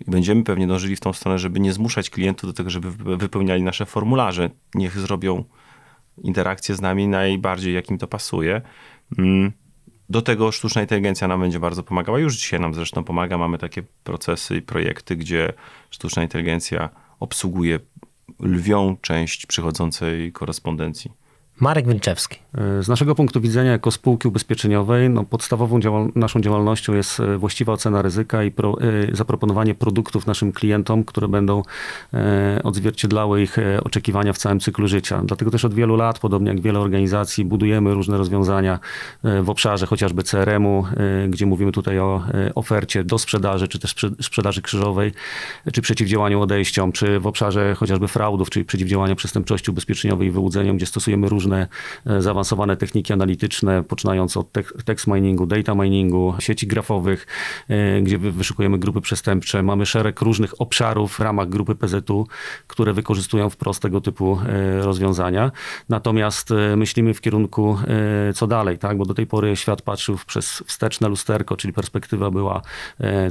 i 0.00 0.10
będziemy 0.10 0.44
pewnie 0.44 0.66
dążyli 0.66 0.96
w 0.96 1.00
tą 1.00 1.12
stronę, 1.12 1.38
żeby 1.38 1.60
nie 1.60 1.72
zmuszać 1.72 2.10
klientów 2.10 2.50
do 2.50 2.54
tego, 2.54 2.70
żeby 2.70 3.16
wypełniali 3.16 3.62
nasze 3.62 3.86
formularze. 3.86 4.50
Niech 4.74 4.98
zrobią 4.98 5.44
interakcję 6.22 6.74
z 6.74 6.80
nami 6.80 7.08
najbardziej, 7.08 7.74
jak 7.74 7.90
im 7.90 7.98
to 7.98 8.06
pasuje. 8.06 8.62
Mm. 9.18 9.52
Do 10.08 10.22
tego 10.22 10.52
sztuczna 10.52 10.82
inteligencja 10.82 11.28
nam 11.28 11.40
będzie 11.40 11.60
bardzo 11.60 11.82
pomagała. 11.82 12.18
Już 12.18 12.36
dzisiaj 12.36 12.60
nam 12.60 12.74
zresztą 12.74 13.04
pomaga. 13.04 13.38
Mamy 13.38 13.58
takie 13.58 13.82
procesy 14.04 14.56
i 14.56 14.62
projekty, 14.62 15.16
gdzie 15.16 15.52
sztuczna 15.90 16.22
inteligencja 16.22 16.90
obsługuje 17.20 17.78
lwią 18.40 18.96
część 19.00 19.46
przychodzącej 19.46 20.32
korespondencji. 20.32 21.10
Marek 21.60 21.88
Wilczewski. 21.88 22.38
Z 22.80 22.88
naszego 22.88 23.14
punktu 23.14 23.40
widzenia, 23.40 23.70
jako 23.70 23.90
spółki 23.90 24.28
ubezpieczeniowej, 24.28 25.10
no 25.10 25.24
podstawową 25.24 25.80
działal 25.80 26.08
naszą 26.14 26.40
działalnością 26.40 26.94
jest 26.94 27.20
e, 27.20 27.38
właściwa 27.38 27.72
ocena 27.72 28.02
ryzyka 28.02 28.44
i 28.44 28.50
pro 28.50 28.76
e, 28.80 29.16
zaproponowanie 29.16 29.74
produktów 29.74 30.26
naszym 30.26 30.52
klientom, 30.52 31.04
które 31.04 31.28
będą 31.28 31.62
e, 32.14 32.60
odzwierciedlały 32.64 33.42
ich 33.42 33.56
oczekiwania 33.84 34.32
w 34.32 34.38
całym 34.38 34.60
cyklu 34.60 34.88
życia. 34.88 35.22
Dlatego 35.24 35.50
też 35.50 35.64
od 35.64 35.74
wielu 35.74 35.96
lat, 35.96 36.18
podobnie 36.18 36.48
jak 36.48 36.60
wiele 36.60 36.78
organizacji, 36.78 37.44
budujemy 37.44 37.94
różne 37.94 38.18
rozwiązania 38.18 38.78
w 39.42 39.50
obszarze 39.50 39.86
chociażby 39.86 40.22
CRM-u, 40.22 40.84
gdzie 41.28 41.46
mówimy 41.46 41.72
tutaj 41.72 41.98
o 41.98 42.22
ofercie 42.54 43.04
do 43.04 43.18
sprzedaży, 43.18 43.68
czy 43.68 43.78
też 43.78 43.94
sprzedaży 44.22 44.62
krzyżowej, 44.62 45.12
czy 45.72 45.82
przeciwdziałaniu 45.82 46.40
odejściom, 46.40 46.92
czy 46.92 47.20
w 47.20 47.26
obszarze 47.26 47.74
chociażby 47.74 48.08
fraudów, 48.08 48.50
czyli 48.50 48.64
przeciwdziałania 48.64 49.14
przestępczości 49.14 49.70
ubezpieczeniowej 49.70 50.28
i 50.28 50.30
wyłudzeniom, 50.30 50.76
gdzie 50.76 50.86
stosujemy 50.86 51.28
różne 51.28 51.43
różne 51.44 51.68
e, 52.06 52.22
zaawansowane 52.22 52.76
techniki 52.76 53.12
analityczne, 53.12 53.82
poczynając 53.82 54.36
od 54.36 54.52
text 54.84 55.06
miningu, 55.06 55.46
data 55.46 55.74
miningu, 55.74 56.34
sieci 56.38 56.66
grafowych, 56.66 57.26
e, 57.68 58.02
gdzie 58.02 58.18
wyszukujemy 58.18 58.78
grupy 58.78 59.00
przestępcze. 59.00 59.62
Mamy 59.62 59.86
szereg 59.86 60.20
różnych 60.20 60.60
obszarów 60.60 61.12
w 61.12 61.20
ramach 61.20 61.48
grupy 61.48 61.74
PZU, 61.74 62.26
które 62.66 62.92
wykorzystują 62.92 63.50
wprost 63.50 63.82
tego 63.82 64.00
typu 64.00 64.38
e, 64.48 64.82
rozwiązania. 64.82 65.50
Natomiast 65.88 66.50
myślimy 66.76 67.14
w 67.14 67.20
kierunku 67.20 67.78
co 68.34 68.46
dalej, 68.46 68.78
tak? 68.78 68.98
bo 68.98 69.04
do 69.04 69.14
tej 69.14 69.26
pory 69.26 69.56
świat 69.56 69.82
patrzył 69.82 70.18
przez 70.26 70.62
wsteczne 70.66 71.08
lusterko, 71.08 71.56
czyli 71.56 71.72
perspektywa 71.72 72.30
była, 72.30 72.62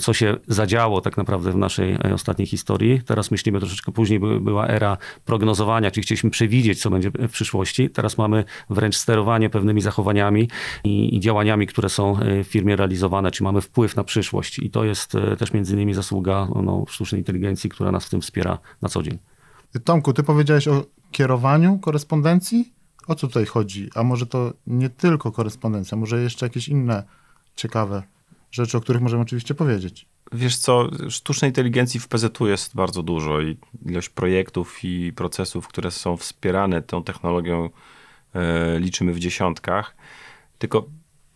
co 0.01 0.13
się 0.13 0.37
zadziało 0.47 1.01
tak 1.01 1.17
naprawdę 1.17 1.51
w 1.51 1.55
naszej 1.55 1.97
ostatniej 2.13 2.45
historii. 2.45 3.01
Teraz 3.05 3.31
myślimy 3.31 3.59
troszeczkę 3.59 3.91
później, 3.91 4.19
była 4.19 4.67
era 4.67 4.97
prognozowania, 5.25 5.91
czyli 5.91 6.03
chcieliśmy 6.03 6.29
przewidzieć, 6.29 6.81
co 6.81 6.89
będzie 6.89 7.09
w 7.09 7.31
przyszłości. 7.31 7.89
Teraz 8.03 8.17
mamy 8.17 8.43
wręcz 8.69 8.95
sterowanie 8.95 9.49
pewnymi 9.49 9.81
zachowaniami 9.81 10.49
i, 10.83 11.15
i 11.15 11.19
działaniami, 11.19 11.67
które 11.67 11.89
są 11.89 12.15
w 12.43 12.47
firmie 12.47 12.75
realizowane, 12.75 13.31
czyli 13.31 13.43
mamy 13.43 13.61
wpływ 13.61 13.95
na 13.95 14.03
przyszłość 14.03 14.59
i 14.59 14.69
to 14.69 14.83
jest 14.83 15.13
też 15.37 15.53
między 15.53 15.73
innymi 15.73 15.93
zasługa 15.93 16.47
no, 16.63 16.85
sztucznej 16.87 17.21
inteligencji, 17.21 17.69
która 17.69 17.91
nas 17.91 18.05
w 18.05 18.09
tym 18.09 18.21
wspiera 18.21 18.59
na 18.81 18.89
co 18.89 19.03
dzień. 19.03 19.19
Tomku, 19.83 20.13
ty 20.13 20.23
powiedziałeś 20.23 20.67
o 20.67 20.85
kierowaniu 21.11 21.79
korespondencji? 21.79 22.73
O 23.07 23.15
co 23.15 23.27
tutaj 23.27 23.45
chodzi? 23.45 23.89
A 23.95 24.03
może 24.03 24.25
to 24.25 24.53
nie 24.67 24.89
tylko 24.89 25.31
korespondencja, 25.31 25.97
może 25.97 26.21
jeszcze 26.21 26.45
jakieś 26.45 26.67
inne 26.67 27.03
ciekawe 27.55 28.03
rzeczy, 28.51 28.77
o 28.77 28.81
których 28.81 29.01
możemy 29.01 29.21
oczywiście 29.21 29.53
powiedzieć. 29.55 30.05
Wiesz 30.33 30.57
co, 30.57 30.89
sztucznej 31.09 31.49
inteligencji 31.49 31.99
w 31.99 32.07
PZU 32.07 32.47
jest 32.47 32.75
bardzo 32.75 33.03
dużo 33.03 33.41
i 33.41 33.57
ilość 33.85 34.09
projektów 34.09 34.83
i 34.83 35.13
procesów, 35.13 35.67
które 35.67 35.91
są 35.91 36.17
wspierane 36.17 36.81
tą 36.81 37.03
technologią, 37.03 37.69
e, 38.35 38.79
liczymy 38.79 39.13
w 39.13 39.19
dziesiątkach. 39.19 39.95
Tylko 40.57 40.85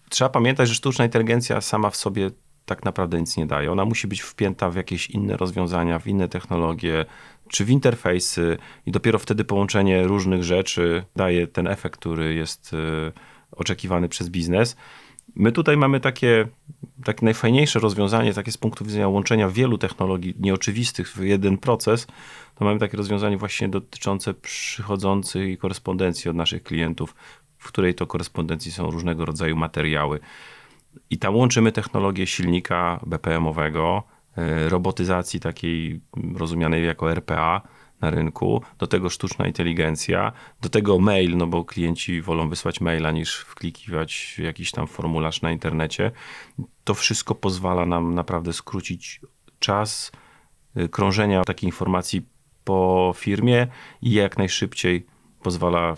trzeba 0.10 0.30
pamiętać, 0.30 0.70
że 0.70 0.76
sztuczna 0.76 1.06
inteligencja 1.06 1.62
sama 1.62 1.90
w 1.90 1.96
sobie 1.96 2.32
tak 2.66 2.86
naprawdę 2.86 3.20
nic 3.20 3.38
nie 3.38 3.46
daje. 3.46 3.72
Ona 3.72 3.86
musi 3.86 4.08
być 4.08 4.22
wpięta 4.22 4.70
w 4.70 4.76
jakieś 4.76 5.10
inne 5.10 5.38
rozwiązania, 5.38 6.00
w 6.00 6.08
inne 6.08 6.28
technologie, 6.28 7.06
czy 7.50 7.66
w 7.66 7.70
interfejsy 7.70 8.58
i 8.86 8.92
dopiero 8.92 9.20
wtedy 9.20 9.44
połączenie 9.46 10.04
różnych 10.04 10.44
rzeczy 10.44 11.04
daje 11.16 11.48
ten 11.48 11.68
efekt, 11.68 12.00
który 12.00 12.34
jest 12.34 12.74
e, 12.74 13.12
oczekiwany 13.52 14.10
przez 14.10 14.30
biznes. 14.30 14.76
My 15.36 15.52
tutaj 15.52 15.78
mamy 15.78 16.00
takie, 16.00 16.48
takie 17.04 17.26
najfajniejsze 17.26 17.80
rozwiązanie, 17.80 18.34
takie 18.34 18.52
z 18.52 18.58
punktu 18.58 18.86
widzenia 18.86 19.08
łączenia 19.08 19.50
wielu 19.50 19.78
technologii 19.78 20.36
nieoczywistych 20.40 21.08
w 21.08 21.24
jeden 21.24 21.58
proces, 21.58 22.08
to 22.56 22.66
mamy 22.66 22.80
takie 22.80 22.98
rozwiązanie 22.98 23.38
właśnie 23.38 23.70
dotyczące 23.70 24.34
przychodzącej 24.34 25.58
korespondencji 25.58 26.30
od 26.30 26.36
naszych 26.36 26.64
klientów, 26.64 27.16
w 27.58 27.68
której 27.68 27.96
to 27.96 28.08
korespondencji 28.08 28.72
są 28.72 28.92
różnego 28.92 29.26
rodzaju 29.26 29.56
materiały. 29.56 30.20
I 31.10 31.18
tam 31.18 31.36
łączymy 31.36 31.72
technologię 31.72 32.28
silnika 32.28 33.00
BPM-owego, 33.06 34.04
e, 34.38 34.70
robotyzacji 34.70 35.40
takiej 35.40 36.02
rozumianej 36.36 36.86
jako 36.86 37.12
RPA, 37.12 37.62
na 38.02 38.10
rynku, 38.10 38.62
do 38.78 38.88
tego 38.88 39.10
sztuczna 39.10 39.48
inteligencja, 39.48 40.32
do 40.62 40.70
tego 40.70 41.00
mail, 41.00 41.38
no 41.38 41.48
bo 41.48 41.66
klienci 41.66 42.22
wolą 42.22 42.50
wysłać 42.50 42.82
maila 42.82 43.12
niż 43.12 43.38
wklikiwać 43.38 44.40
jakiś 44.40 44.72
tam 44.72 44.88
formularz 44.88 45.42
na 45.42 45.52
internecie. 45.52 46.12
To 46.84 46.94
wszystko 46.94 47.36
pozwala 47.36 47.86
nam 47.86 48.16
naprawdę 48.16 48.54
skrócić 48.54 49.22
czas 49.60 50.12
y, 50.78 50.90
krążenia 50.90 51.44
takiej 51.44 51.68
informacji 51.68 52.26
po 52.64 53.14
firmie 53.18 53.68
i 54.02 54.12
jak 54.12 54.38
najszybciej 54.38 55.06
pozwala 55.44 55.96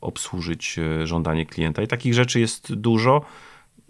obsłużyć 0.00 0.78
y, 0.78 1.06
żądanie 1.06 1.46
klienta. 1.46 1.82
I 1.82 1.88
takich 1.88 2.14
rzeczy 2.14 2.40
jest 2.40 2.74
dużo. 2.74 3.22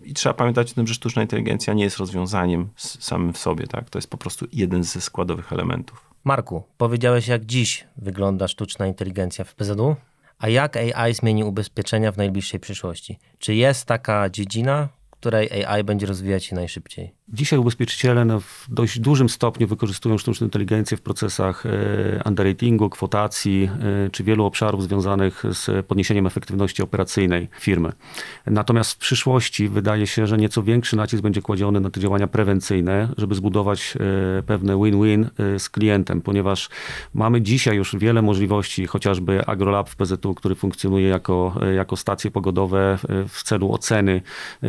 I 0.04 0.14
trzeba 0.14 0.34
pamiętać 0.34 0.72
o 0.72 0.74
tym, 0.74 0.86
że 0.86 0.94
sztuczna 0.94 1.22
inteligencja 1.22 1.74
nie 1.74 1.84
jest 1.84 1.96
rozwiązaniem 1.96 2.68
samym 2.76 3.32
w 3.32 3.38
sobie. 3.38 3.66
Tak? 3.66 3.90
To 3.90 3.98
jest 3.98 4.10
po 4.10 4.18
prostu 4.18 4.46
jeden 4.52 4.84
ze 4.84 5.00
składowych 5.00 5.52
elementów. 5.52 6.07
Marku, 6.24 6.62
powiedziałeś 6.76 7.28
jak 7.28 7.46
dziś 7.46 7.86
wygląda 7.96 8.48
sztuczna 8.48 8.86
inteligencja 8.86 9.44
w 9.44 9.54
PZU, 9.54 9.96
a 10.38 10.48
jak 10.48 10.76
AI 10.76 11.14
zmieni 11.14 11.44
ubezpieczenia 11.44 12.12
w 12.12 12.16
najbliższej 12.16 12.60
przyszłości? 12.60 13.18
Czy 13.38 13.54
jest 13.54 13.84
taka 13.84 14.30
dziedzina, 14.30 14.88
której 15.10 15.64
AI 15.64 15.84
będzie 15.84 16.06
rozwijać 16.06 16.44
się 16.44 16.56
najszybciej? 16.56 17.17
Dzisiaj 17.32 17.58
ubezpieczyciele 17.58 18.24
no, 18.24 18.40
w 18.40 18.66
dość 18.68 19.00
dużym 19.00 19.28
stopniu 19.28 19.66
wykorzystują 19.66 20.18
sztuczną 20.18 20.46
inteligencję 20.46 20.96
w 20.96 21.00
procesach 21.00 21.66
e, 21.66 21.70
underratingu, 22.24 22.90
kwotacji 22.90 23.70
e, 24.06 24.10
czy 24.10 24.24
wielu 24.24 24.44
obszarów 24.44 24.82
związanych 24.82 25.42
z 25.52 25.86
podniesieniem 25.86 26.26
efektywności 26.26 26.82
operacyjnej 26.82 27.48
firmy. 27.60 27.92
Natomiast 28.46 28.92
w 28.92 28.96
przyszłości 28.96 29.68
wydaje 29.68 30.06
się, 30.06 30.26
że 30.26 30.36
nieco 30.36 30.62
większy 30.62 30.96
nacisk 30.96 31.22
będzie 31.22 31.42
kładziony 31.42 31.80
na 31.80 31.90
te 31.90 32.00
działania 32.00 32.26
prewencyjne, 32.26 33.08
żeby 33.16 33.34
zbudować 33.34 33.94
e, 33.96 34.42
pewne 34.42 34.76
win-win 34.76 35.30
z 35.58 35.68
klientem, 35.68 36.20
ponieważ 36.20 36.68
mamy 37.14 37.42
dzisiaj 37.42 37.76
już 37.76 37.96
wiele 37.96 38.22
możliwości, 38.22 38.86
chociażby 38.86 39.46
AgroLab 39.46 39.88
w 39.88 39.96
PZU, 39.96 40.34
który 40.34 40.54
funkcjonuje 40.54 41.08
jako, 41.08 41.60
jako 41.74 41.96
stacje 41.96 42.30
pogodowe 42.30 42.98
w 43.28 43.42
celu 43.42 43.72
oceny 43.72 44.22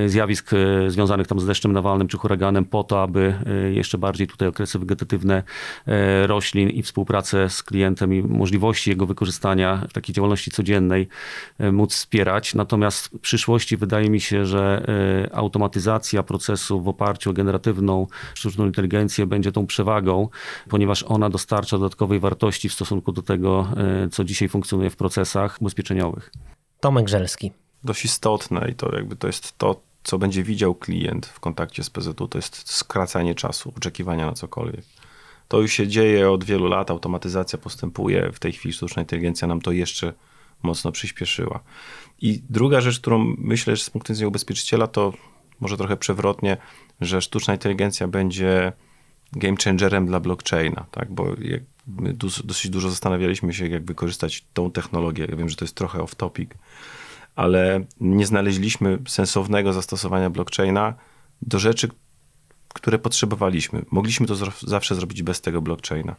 zjawisk 0.06 0.51
związanych 0.88 1.28
tam 1.28 1.39
z 1.39 1.46
deszczem 1.46 1.74
nawalnym 1.74 2.08
czy 2.08 2.18
huraganem 2.18 2.49
po 2.70 2.84
to, 2.84 3.03
aby 3.03 3.36
e, 3.46 3.72
jeszcze 3.72 3.98
bardziej 3.98 4.27
tutaj 4.27 4.48
okresy 4.48 4.79
wegetatywne 4.79 5.44
e, 5.88 6.27
roślin 6.27 6.70
i 6.70 6.84
współpracę 6.84 7.50
z 7.50 7.63
klientem 7.63 8.13
i 8.13 8.22
możliwości 8.22 8.89
jego 8.89 9.06
wykorzystania 9.06 9.86
w 9.89 9.94
takiej 9.94 10.15
działalności 10.15 10.51
codziennej 10.51 11.08
e, 11.60 11.72
móc 11.72 11.94
wspierać. 11.94 12.56
Natomiast 12.56 13.08
w 13.08 13.20
przyszłości 13.20 13.77
wydaje 13.77 14.10
mi 14.10 14.22
się, 14.22 14.46
że 14.46 14.86
automatyzacja 15.34 16.24
procesu 16.24 16.82
w 16.82 16.88
oparciu 16.88 17.29
o 17.29 17.34
generatywną 17.34 18.08
sztuczną 18.34 18.65
inteligencję 18.65 19.25
będzie 19.25 19.51
tą 19.51 19.68
przewagą, 19.68 20.29
ponieważ 20.70 21.03
ona 21.03 21.29
dostarcza 21.29 21.77
dodatkowej 21.77 22.20
wartości 22.20 22.70
w 22.70 22.74
stosunku 22.74 23.12
do 23.12 23.22
tego, 23.22 23.68
co 24.12 24.24
dzisiaj 24.24 24.50
funkcjonuje 24.50 24.89
w 24.89 24.96
procesach 24.96 25.58
ubezpieczeniowych. 25.62 26.32
Tomek 26.79 27.06
Grzelski. 27.06 27.51
Dość 27.84 28.06
istotne 28.06 28.70
i 28.70 28.75
to 28.75 28.96
jakby 28.96 29.15
to 29.15 29.27
jest 29.27 29.58
to, 29.58 29.82
co 30.10 30.18
będzie 30.18 30.44
widział 30.44 30.75
klient 30.75 31.25
w 31.25 31.39
kontakcie 31.39 31.84
z 31.84 31.89
PZU, 31.89 32.28
to 32.28 32.38
jest 32.38 32.72
skracanie 32.72 33.36
czasu, 33.36 33.74
oczekiwania 33.78 34.25
na 34.25 34.34
cokolwiek. 34.34 34.86
To 35.48 35.62
już 35.62 35.72
się 35.72 35.88
dzieje 35.88 36.32
od 36.32 36.44
wielu 36.44 36.68
lat, 36.68 36.92
automatyzacja 36.92 37.60
postępuje. 37.60 38.32
W 38.34 38.39
tej 38.39 38.51
chwili 38.51 38.74
sztuczna 38.74 39.01
inteligencja 39.01 39.48
nam 39.48 39.62
to 39.62 39.72
jeszcze 39.72 40.13
mocno 40.63 40.92
przyspieszyła. 40.92 41.60
I 42.22 42.42
druga 42.50 42.82
rzecz, 42.82 43.00
którą 43.00 43.36
myślę, 43.38 43.75
że 43.75 43.84
z 43.84 43.89
punktu 43.89 44.13
widzenia 44.13 44.28
ubezpieczyciela, 44.28 44.88
to 44.88 45.13
może 45.60 45.78
trochę 45.78 45.98
przewrotnie, 45.98 46.58
że 47.01 47.22
sztuczna 47.22 47.54
inteligencja 47.54 48.08
będzie 48.08 48.72
game 49.34 49.58
changerem 49.63 50.06
dla 50.06 50.20
blockchaina, 50.20 50.86
tak? 50.92 51.12
bo 51.12 51.25
my 51.88 52.13
dosyć 52.44 52.70
dużo 52.70 52.89
zastanawialiśmy 52.89 53.54
się, 53.54 53.68
jak 53.68 53.86
wykorzystać 53.86 54.46
tą 54.54 54.72
technologię. 54.72 55.28
Ja 55.30 55.36
wiem, 55.36 55.50
że 55.50 55.56
to 55.56 55.66
jest 55.66 55.75
trochę 55.75 56.01
off 56.01 56.16
topic, 56.16 56.51
ale 57.39 57.86
nie 58.00 58.25
znaleźliśmy 58.25 59.00
sensownego 59.08 59.74
zastosowania 59.74 60.29
blockchaina 60.29 60.93
do 61.41 61.60
rzeczy, 61.60 61.89
które 62.74 63.00
potrzebowaliśmy. 63.00 63.86
Mogliśmy 63.91 64.27
to 64.27 64.36
zawsze 64.62 64.96
zrobić 64.96 65.24
bez 65.24 65.41
tego 65.41 65.62
blockchaina. 65.62 66.15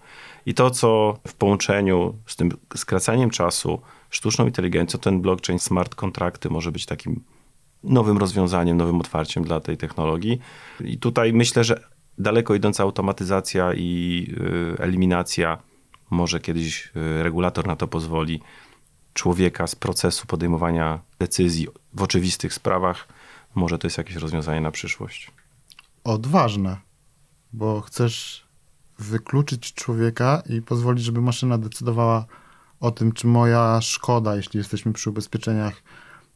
I 0.46 0.54
to, 0.54 0.70
co 0.70 1.18
w 1.28 1.34
połączeniu 1.34 2.14
z 2.26 2.36
tym 2.36 2.50
skracaniem 2.76 3.30
czasu, 3.30 3.80
sztuczną 4.10 4.46
inteligencją, 4.46 5.00
ten 5.00 5.20
blockchain, 5.20 5.58
smart 5.58 5.94
kontrakty 5.94 6.50
może 6.50 6.72
być 6.72 6.86
takim 6.86 7.24
nowym 7.84 8.18
rozwiązaniem, 8.18 8.76
nowym 8.76 9.00
otwarciem 9.00 9.44
dla 9.44 9.60
tej 9.60 9.76
technologii. 9.76 10.40
I 10.84 10.98
tutaj 10.98 11.32
myślę, 11.32 11.64
że 11.64 11.80
daleko 12.18 12.54
idąca 12.54 12.82
automatyzacja 12.82 13.74
i 13.74 14.26
y, 14.78 14.82
eliminacja, 14.82 15.58
może 16.10 16.40
kiedyś 16.40 16.86
y, 16.86 17.22
regulator 17.22 17.66
na 17.66 17.76
to 17.76 17.88
pozwoli, 17.88 18.40
człowieka 19.20 19.66
z 19.66 19.74
procesu 19.74 20.26
podejmowania 20.26 21.00
decyzji 21.18 21.68
w 21.94 22.02
oczywistych 22.02 22.54
sprawach, 22.54 23.08
może 23.54 23.78
to 23.78 23.86
jest 23.86 23.98
jakieś 23.98 24.16
rozwiązanie 24.16 24.60
na 24.60 24.70
przyszłość. 24.70 25.30
Odważne, 26.04 26.76
bo 27.52 27.80
chcesz 27.80 28.44
wykluczyć 28.98 29.74
człowieka 29.74 30.42
i 30.46 30.62
pozwolić, 30.62 31.04
żeby 31.04 31.20
maszyna 31.20 31.58
decydowała 31.58 32.24
o 32.80 32.90
tym, 32.90 33.12
czy 33.12 33.26
moja 33.26 33.80
szkoda, 33.80 34.36
jeśli 34.36 34.58
jesteśmy 34.58 34.92
przy 34.92 35.10
ubezpieczeniach, 35.10 35.82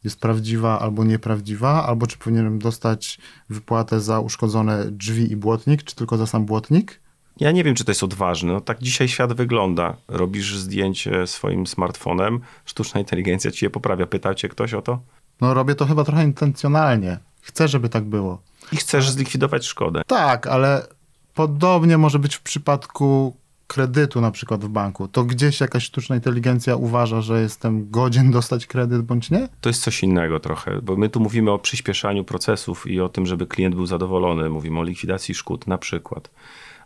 jest 0.03 0.19
prawdziwa 0.19 0.79
albo 0.79 1.03
nieprawdziwa, 1.03 1.85
albo 1.85 2.07
czy 2.07 2.17
powinienem 2.17 2.59
dostać 2.59 3.17
wypłatę 3.49 3.99
za 3.99 4.19
uszkodzone 4.19 4.85
drzwi 4.91 5.31
i 5.31 5.35
błotnik, 5.35 5.83
czy 5.83 5.95
tylko 5.95 6.17
za 6.17 6.27
sam 6.27 6.45
błotnik. 6.45 6.99
Ja 7.39 7.51
nie 7.51 7.63
wiem, 7.63 7.75
czy 7.75 7.85
to 7.85 7.91
jest 7.91 8.03
odważne. 8.03 8.53
No, 8.53 8.61
tak 8.61 8.81
dzisiaj 8.81 9.07
świat 9.07 9.33
wygląda. 9.33 9.95
Robisz 10.07 10.57
zdjęcie 10.57 11.27
swoim 11.27 11.67
smartfonem, 11.67 12.39
sztuczna 12.65 12.99
inteligencja 12.99 13.51
ci 13.51 13.65
je 13.65 13.69
poprawia. 13.69 14.05
Pyta 14.05 14.35
cię 14.35 14.49
ktoś 14.49 14.73
o 14.73 14.81
to? 14.81 14.99
No 15.41 15.53
robię 15.53 15.75
to 15.75 15.85
chyba 15.85 16.03
trochę 16.03 16.23
intencjonalnie. 16.23 17.17
Chcę, 17.41 17.67
żeby 17.67 17.89
tak 17.89 18.03
było. 18.03 18.41
I 18.71 18.77
chcesz 18.77 19.09
zlikwidować 19.09 19.65
szkodę. 19.65 20.01
Tak, 20.07 20.47
ale 20.47 20.87
podobnie 21.33 21.97
może 21.97 22.19
być 22.19 22.35
w 22.35 22.41
przypadku 22.41 23.35
kredytu 23.67 24.21
na 24.21 24.31
przykład 24.31 24.65
w 24.65 24.67
banku. 24.67 25.07
To 25.07 25.23
gdzieś 25.23 25.61
jakaś 25.61 25.83
sztuczna 25.83 26.15
inteligencja 26.15 26.75
uważa, 26.75 27.21
że 27.21 27.41
jestem 27.41 27.91
godzien 27.91 28.31
dostać 28.31 28.67
kredyt 28.67 29.01
bądź 29.01 29.31
nie? 29.31 29.47
To 29.61 29.69
jest 29.69 29.83
coś 29.83 30.03
innego 30.03 30.39
trochę, 30.39 30.81
bo 30.81 30.95
my 30.95 31.09
tu 31.09 31.19
mówimy 31.19 31.51
o 31.51 31.59
przyspieszaniu 31.59 32.23
procesów 32.23 32.87
i 32.87 33.01
o 33.01 33.09
tym, 33.09 33.25
żeby 33.25 33.47
klient 33.47 33.75
był 33.75 33.85
zadowolony. 33.85 34.49
Mówimy 34.49 34.79
o 34.79 34.83
likwidacji 34.83 35.35
szkód 35.35 35.67
na 35.67 35.77
przykład 35.77 36.29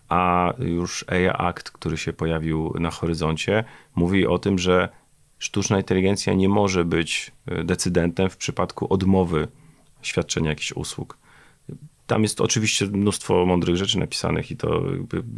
a 0.10 0.54
już 0.60 1.06
AI 1.08 1.28
Act, 1.28 1.72
który 1.72 1.98
się 1.98 2.14
pojawił 2.14 2.74
na 2.80 2.92
horyzoncie, 2.92 3.64
mówi 3.96 4.28
o 4.28 4.40
tym, 4.40 4.60
że 4.60 4.90
sztuczna 5.40 5.78
inteligencja 5.78 6.34
nie 6.34 6.50
może 6.50 6.86
być 6.86 7.32
e, 7.46 7.64
decydentem 7.64 8.30
w 8.30 8.38
przypadku 8.38 8.94
odmowy 8.94 9.48
świadczenia 10.02 10.50
jakichś 10.50 10.72
usług. 10.72 11.18
Tam 12.08 12.24
jest 12.24 12.42
oczywiście 12.42 12.86
mnóstwo 12.86 13.46
mądrych 13.46 13.76
rzeczy 13.76 14.00
napisanych 14.00 14.52
i 14.52 14.58
to 14.58 14.84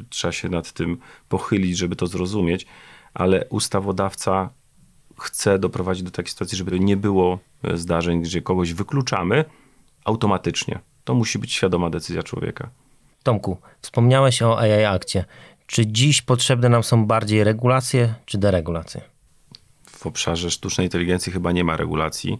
trzeba 0.09 0.31
się 0.31 0.49
nad 0.49 0.71
tym 0.71 0.97
pochylić, 1.29 1.77
żeby 1.77 1.95
to 1.95 2.07
zrozumieć, 2.07 2.65
ale 3.13 3.45
ustawodawca 3.49 4.49
chcę 5.19 5.59
doprowadzić 5.59 6.03
do 6.03 6.11
takiej 6.11 6.31
sytuacji, 6.31 6.57
żeby 6.57 6.79
nie 6.79 6.97
było 6.97 7.39
e, 7.63 7.77
zdarzeń, 7.77 8.21
gdzie 8.21 8.41
kogoś 8.41 8.73
wykluczamy 8.73 9.45
automatycznie. 10.05 10.79
To 11.03 11.13
musi 11.13 11.39
być 11.39 11.53
świadoma 11.53 11.89
decyzja 11.89 12.23
człowieka. 12.23 12.69
Tomku, 13.23 13.57
wspomniałeś 13.81 14.41
o 14.41 14.59
AI 14.59 14.85
akcie. 14.85 15.25
Czy 15.65 15.87
dziś 15.87 16.21
potrzebne 16.21 16.69
nam 16.69 16.83
są 16.83 17.05
bardziej 17.05 17.43
regulacje 17.43 18.15
czy 18.25 18.37
deregulacje? 18.37 19.01
W 19.89 20.05
obszarze 20.05 20.51
sztucznej 20.51 20.87
inteligencji 20.87 21.31
chyba 21.31 21.51
nie 21.51 21.63
ma 21.63 21.77
regulacji. 21.77 22.39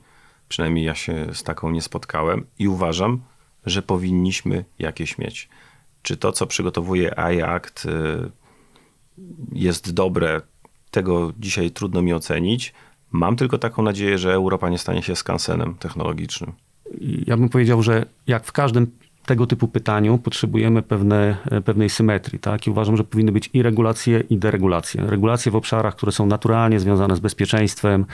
Przynajmniej 0.50 0.86
ja 0.86 0.96
się 0.96 1.28
z 1.34 1.44
taką 1.44 1.72
nie 1.72 1.82
spotkałem 1.82 2.46
i 2.60 2.68
uważam, 2.68 3.22
że 3.66 3.82
powinniśmy 3.82 4.66
jakieś 4.80 5.18
mieć. 5.18 5.50
Czy 6.02 6.18
to, 6.18 6.32
co 6.32 6.48
przygotowuje 6.48 7.20
AI 7.20 7.42
Act, 7.42 7.86
y, 7.86 7.90
jest 9.52 9.94
dobre, 9.94 10.42
tego 10.92 11.34
dzisiaj 11.40 11.72
trudno 11.72 12.02
mi 12.02 12.14
ocenić. 12.14 12.74
Mam 13.12 13.36
tylko 13.36 13.58
taką 13.58 13.84
nadzieję, 13.84 14.18
że 14.18 14.34
Europa 14.34 14.70
nie 14.70 14.78
stanie 14.78 15.04
się 15.04 15.16
skansenem 15.16 15.76
technologicznym. 15.76 16.52
Ja 17.02 17.38
bym 17.38 17.50
powiedział, 17.50 17.84
że 17.84 18.06
jak 18.28 18.46
w 18.46 18.52
każdym 18.52 18.92
tego 19.26 19.48
typu 19.48 19.68
pytaniu 19.68 20.18
potrzebujemy 20.18 20.82
pewne, 20.82 21.38
pewnej 21.66 21.90
symetrii. 21.90 22.40
Tak? 22.40 22.68
I 22.68 22.70
uważam, 22.70 22.98
że 22.98 23.04
powinny 23.04 23.32
być 23.32 23.50
i 23.54 23.62
regulacje, 23.62 24.24
i 24.30 24.38
deregulacje. 24.38 25.04
Regulacje 25.06 25.52
w 25.52 25.56
obszarach, 25.56 25.96
które 25.96 26.12
są 26.12 26.26
naturalnie 26.26 26.80
związane 26.80 27.16
z 27.16 27.20
bezpieczeństwem, 27.20 28.06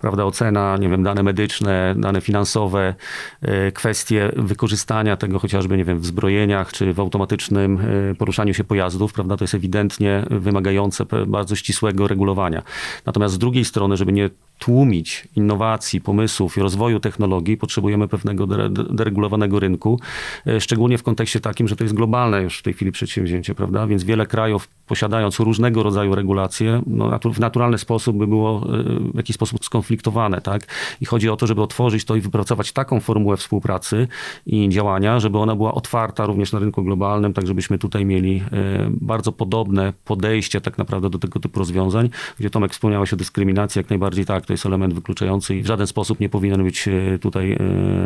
prawda, 0.00 0.24
ocena, 0.24 0.76
nie 0.76 0.88
wiem, 0.88 1.02
dane 1.02 1.22
medyczne, 1.22 1.94
dane 1.98 2.20
finansowe, 2.20 2.94
e, 3.42 3.72
kwestie 3.72 4.32
wykorzystania 4.36 5.16
tego 5.16 5.38
chociażby, 5.38 5.76
nie 5.76 5.84
wiem, 5.84 5.98
w 5.98 6.06
zbrojeniach, 6.06 6.72
czy 6.72 6.92
w 6.92 7.00
automatycznym 7.00 7.78
e, 8.10 8.14
poruszaniu 8.14 8.54
się 8.54 8.64
pojazdów, 8.64 9.12
prawda, 9.12 9.36
to 9.36 9.44
jest 9.44 9.54
ewidentnie 9.54 10.24
wymagające 10.30 11.04
bardzo 11.26 11.56
ścisłego 11.56 12.08
regulowania. 12.08 12.62
Natomiast 13.06 13.34
z 13.34 13.38
drugiej 13.38 13.64
strony, 13.64 13.96
żeby 13.96 14.12
nie 14.12 14.30
tłumić 14.62 15.28
innowacji, 15.36 16.00
pomysłów 16.00 16.56
i 16.56 16.60
rozwoju 16.60 17.00
technologii, 17.00 17.56
potrzebujemy 17.56 18.08
pewnego 18.08 18.46
deregulowanego 18.90 19.60
rynku, 19.60 20.00
e, 20.46 20.60
szczególnie 20.60 20.98
w 20.98 21.02
kontekście 21.02 21.40
takim, 21.40 21.68
że 21.68 21.76
to 21.76 21.84
jest 21.84 21.94
globalne 21.94 22.42
już 22.42 22.58
w 22.58 22.62
tej 22.62 22.72
chwili 22.72 22.92
przedsięwzięcie, 22.92 23.54
prawda? 23.54 23.86
Więc 23.86 24.04
wiele 24.04 24.26
krajów 24.26 24.68
posiadając 24.92 25.40
różnego 25.40 25.82
rodzaju 25.82 26.14
regulacje, 26.14 26.82
no, 26.86 27.18
w 27.24 27.40
naturalny 27.40 27.78
sposób 27.78 28.16
by 28.16 28.26
było 28.26 28.56
e, 28.56 28.82
w 29.12 29.16
jakiś 29.16 29.36
sposób 29.36 29.64
skonfliktowane, 29.64 30.40
tak? 30.40 30.66
I 31.00 31.04
chodzi 31.04 31.28
o 31.28 31.36
to, 31.36 31.46
żeby 31.46 31.62
otworzyć 31.62 32.04
to 32.04 32.16
i 32.16 32.20
wypracować 32.20 32.72
taką 32.72 33.00
formułę 33.00 33.36
współpracy 33.36 34.08
i 34.46 34.68
działania, 34.68 35.20
żeby 35.20 35.38
ona 35.38 35.56
była 35.56 35.74
otwarta 35.74 36.26
również 36.26 36.52
na 36.52 36.58
rynku 36.58 36.84
globalnym, 36.84 37.32
tak 37.32 37.46
żebyśmy 37.46 37.78
tutaj 37.78 38.04
mieli 38.04 38.42
e, 38.52 38.90
bardzo 38.90 39.32
podobne 39.32 39.92
podejście 40.04 40.60
tak 40.60 40.78
naprawdę 40.78 41.10
do 41.10 41.18
tego 41.18 41.40
typu 41.40 41.58
rozwiązań, 41.58 42.10
gdzie 42.38 42.50
Tomek 42.50 42.72
wspomniałeś 42.72 43.12
o 43.12 43.16
dyskryminacji, 43.16 43.78
jak 43.78 43.90
najbardziej 43.90 44.24
tak, 44.26 44.46
to 44.46 44.52
jest 44.52 44.66
element 44.66 44.94
wykluczający 44.94 45.56
i 45.56 45.62
w 45.62 45.66
żaden 45.66 45.86
sposób 45.86 46.20
nie 46.20 46.28
powinien 46.28 46.64
być 46.64 46.88
e, 46.88 47.18
tutaj 47.18 47.58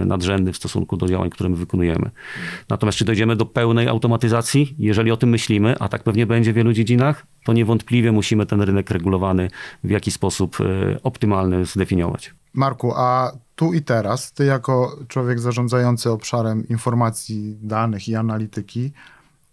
nadrzędny 0.07 0.53
w 0.53 0.57
stosunku 0.57 0.97
do 0.97 1.09
działań, 1.09 1.31
które 1.31 1.49
my 1.49 1.57
wykonujemy. 1.57 2.11
Natomiast 2.69 2.99
czy 2.99 3.05
dojdziemy 3.05 3.37
do 3.37 3.47
pełnej 3.47 3.89
automatyzacji? 3.89 4.75
Jeżeli 4.79 5.11
o 5.11 5.17
tym 5.17 5.29
myślimy, 5.29 5.79
a 5.79 5.89
tak 5.89 6.03
pewnie 6.03 6.27
będzie 6.27 6.53
wielu 6.53 6.76
dziedzinach, 6.77 7.27
to 7.45 7.53
niewątpliwie 7.53 8.13
musimy 8.13 8.47
ten 8.47 8.63
rynek 8.63 8.91
regulowany 8.91 9.51
w 9.85 9.91
jakiś 9.91 10.15
sposób 10.15 10.57
e, 10.61 11.03
optymalny 11.03 11.65
zdefiniować. 11.65 12.35
Marku, 12.55 12.93
a 12.97 13.33
tu 13.57 13.73
i 13.73 13.83
teraz, 13.83 14.33
ty 14.33 14.45
jako 14.45 14.99
człowiek 15.09 15.41
zarządzający 15.41 16.11
obszarem 16.11 16.69
informacji, 16.69 17.57
danych 17.63 18.09
i 18.09 18.15
analityki, 18.15 18.93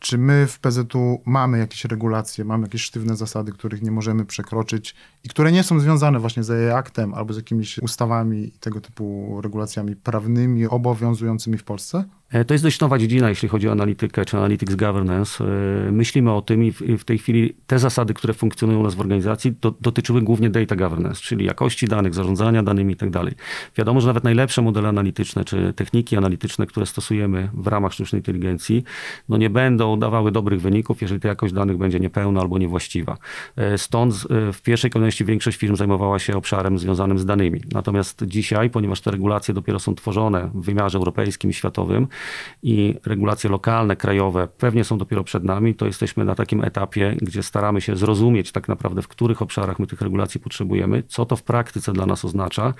czy 0.03 0.18
my 0.18 0.48
w 0.48 0.60
PZU 0.60 1.22
mamy 1.25 1.60
jakieś 1.60 1.86
regulacje, 1.86 2.46
mamy 2.46 2.63
jakieś 2.63 2.82
sztywne 2.82 3.15
zasady, 3.15 3.51
których 3.51 3.82
nie 3.82 3.92
możemy 3.92 4.25
przekroczyć 4.25 4.96
i 5.24 5.30
które 5.30 5.51
nie 5.51 5.63
są 5.63 5.80
związane 5.80 6.20
właśnie 6.20 6.44
z 6.44 6.50
jej 6.50 6.72
aktem 6.72 7.13
albo 7.13 7.34
z 7.34 7.38
jakimiś 7.38 7.80
ustawami 7.80 8.38
i 8.38 8.51
tego 8.51 8.82
typu 8.82 9.39
regulacjami 9.42 9.96
prawnymi 9.96 10.68
obowiązującymi 10.68 11.58
w 11.58 11.63
Polsce? 11.63 12.03
E, 12.33 12.45
to 12.45 12.53
jest 12.53 12.63
dość 12.63 12.79
nowa 12.79 12.97
dziedzina, 12.97 13.29
jeśli 13.29 13.49
chodzi 13.49 13.69
o 13.69 13.71
analitykę 13.71 14.25
czy 14.25 14.37
analytics 14.37 14.75
governance. 14.75 15.43
E, 15.87 15.91
myślimy 15.91 16.31
o 16.31 16.41
tym 16.41 16.63
i 16.63 16.72
w 16.72 17.03
tej 17.03 17.17
chwili 17.17 17.55
te 17.67 17.79
zasady, 17.79 18.13
które 18.13 18.33
funkcjonują 18.33 18.79
u 18.79 18.83
nas 18.83 18.96
w 18.96 19.00
organizacji, 19.00 19.53
do, 19.61 19.74
dotyczyły 19.81 20.22
głównie 20.22 20.50
data 20.50 20.75
governance, 20.75 21.22
czyli 21.22 21.46
jakości 21.46 21.87
danych, 21.87 22.13
zarządzania 22.13 22.63
danymi 22.63 22.93
i 22.93 22.96
tak. 22.96 23.09
Wiadomo, 23.77 24.01
że 24.01 24.07
nawet 24.07 24.24
najlepsze 24.24 24.61
modele 24.61 24.89
analityczne 24.89 25.46
czy 25.46 25.74
techniki 25.74 26.17
analityczne, 26.17 26.65
które 26.65 26.85
stosujemy 26.85 27.50
w 27.53 27.67
ramach 27.67 27.93
sztucznej 27.93 28.19
inteligencji, 28.19 28.83
no 29.29 29.37
nie 29.37 29.50
będą 29.50 30.00
dawały 30.00 30.31
dobrych 30.31 30.61
wyników, 30.61 31.01
jeżeli 31.01 31.22
ta 31.22 31.27
jakość 31.27 31.53
danych 31.53 31.77
będzie 31.77 32.00
niepełna 32.00 32.41
albo 32.41 32.57
niewłaściwa. 32.57 33.17
E, 33.55 33.77
stąd 33.77 34.13
w 34.53 34.61
pierwszej 34.61 34.91
kolejności 34.91 35.25
większość 35.25 35.57
firm 35.57 35.75
zajmowała 35.75 36.19
się 36.19 36.37
obszarem 36.37 36.79
związanym 36.79 37.19
z 37.19 37.25
danymi. 37.25 37.61
Natomiast 37.72 38.24
dzisiaj, 38.25 38.69
ponieważ 38.69 39.01
te 39.01 39.11
regulacje 39.11 39.53
dopiero 39.53 39.79
są 39.79 39.96
tworzone 39.96 40.50
w 40.53 40.65
wymiarze 40.65 40.98
europejskim 40.98 41.50
i 41.50 41.53
światowym, 41.53 42.07
i 42.64 42.96
regulacje 43.05 43.50
lokalne, 43.50 43.96
krajowe 43.96 44.48
pewnie 44.57 44.83
są 44.83 44.98
dopiero 44.98 45.24
przed 45.24 45.44
nami, 45.44 45.75
to 45.75 45.86
jesteśmy 45.86 46.25
na 46.25 46.36
takim 46.36 46.64
etapie, 46.64 47.16
gdzie 47.22 47.44
staramy 47.44 47.81
się 47.81 47.96
zrozumieć 47.96 48.51
tak 48.51 48.68
naprawdę, 48.68 49.01
w 49.01 49.07
których 49.07 49.42
obszarach 49.42 49.79
my 49.79 49.88
tych 49.88 50.01
regulacji 50.01 50.40
potrzebujemy, 50.40 51.03
co 51.07 51.25
to 51.25 51.36
w 51.36 51.44
praktyce 51.44 51.94
dla 51.94 52.05
nas 52.05 52.25
oznacza, 52.25 52.74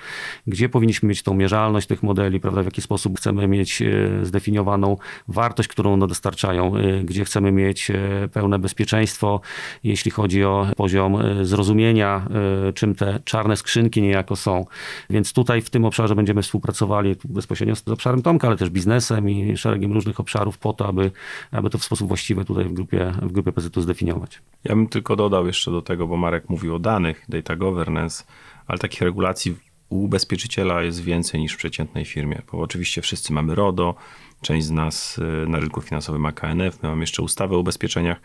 gdzie 0.46 0.68
powinniśmy 0.68 1.08
mieć 1.08 1.22
tą 1.22 1.34
mierzalność 1.34 1.86
tych 1.86 2.02
modeli, 2.02 2.40
prawda, 2.40 2.62
w 2.62 2.64
jaki 2.64 2.82
sposób 2.82 3.18
chcemy 3.18 3.48
mieć 3.48 3.82
e, 3.82 3.86
zdefiniowaną 4.22 4.96
wartość, 5.28 5.68
którą 5.68 5.92
one 5.92 6.06
dostarczają, 6.06 6.76
e, 6.76 7.04
gdzie 7.04 7.24
chcemy 7.24 7.52
mieć 7.52 7.90
e, 7.90 8.28
pełne 8.32 8.58
bezpieczeństwo, 8.58 9.40
jeśli 9.84 10.10
chodzi 10.10 10.44
o 10.44 10.66
poziom 10.76 11.18
zrozumienia, 11.42 12.26
czym 12.74 12.94
te 12.94 13.20
czarne 13.24 13.56
skrzynki 13.56 14.02
niejako 14.02 14.36
są. 14.36 14.66
Więc 15.10 15.32
tutaj 15.32 15.62
w 15.62 15.70
tym 15.70 15.84
obszarze 15.84 16.14
będziemy 16.14 16.42
współpracowali 16.42 17.16
bezpośrednio 17.24 17.76
z 17.76 17.88
obszarem 17.88 18.22
Tomka, 18.22 18.48
ale 18.48 18.56
też 18.56 18.70
biznesem 18.70 19.28
szeregiem 19.56 19.92
różnych 19.92 20.20
obszarów 20.20 20.58
po 20.58 20.72
to, 20.72 20.86
aby, 20.86 21.10
aby 21.50 21.70
to 21.70 21.78
w 21.78 21.84
sposób 21.84 22.08
właściwy 22.08 22.44
tutaj 22.44 22.64
w 22.64 22.72
grupie, 22.72 23.12
w 23.22 23.32
grupie 23.32 23.52
PZU 23.52 23.80
zdefiniować. 23.80 24.42
Ja 24.64 24.74
bym 24.74 24.86
tylko 24.86 25.16
dodał 25.16 25.46
jeszcze 25.46 25.70
do 25.70 25.82
tego, 25.82 26.06
bo 26.06 26.16
Marek 26.16 26.48
mówił 26.48 26.74
o 26.74 26.78
danych, 26.78 27.24
data 27.28 27.56
governance, 27.56 28.24
ale 28.66 28.78
takich 28.78 29.00
regulacji 29.00 29.56
u 29.88 30.04
ubezpieczyciela 30.04 30.82
jest 30.82 31.00
więcej 31.00 31.40
niż 31.40 31.52
w 31.52 31.56
przeciętnej 31.56 32.04
firmie, 32.04 32.42
bo 32.52 32.58
oczywiście 32.58 33.02
wszyscy 33.02 33.32
mamy 33.32 33.54
RODO, 33.54 33.94
część 34.40 34.66
z 34.66 34.70
nas 34.70 35.18
y, 35.18 35.48
na 35.48 35.60
rynku 35.60 35.80
finansowym 35.80 36.22
ma 36.22 36.32
KNF, 36.32 36.82
my 36.82 36.88
mamy 36.88 37.00
jeszcze 37.00 37.22
ustawę 37.22 37.56
o 37.56 37.58
ubezpieczeniach 37.58 38.20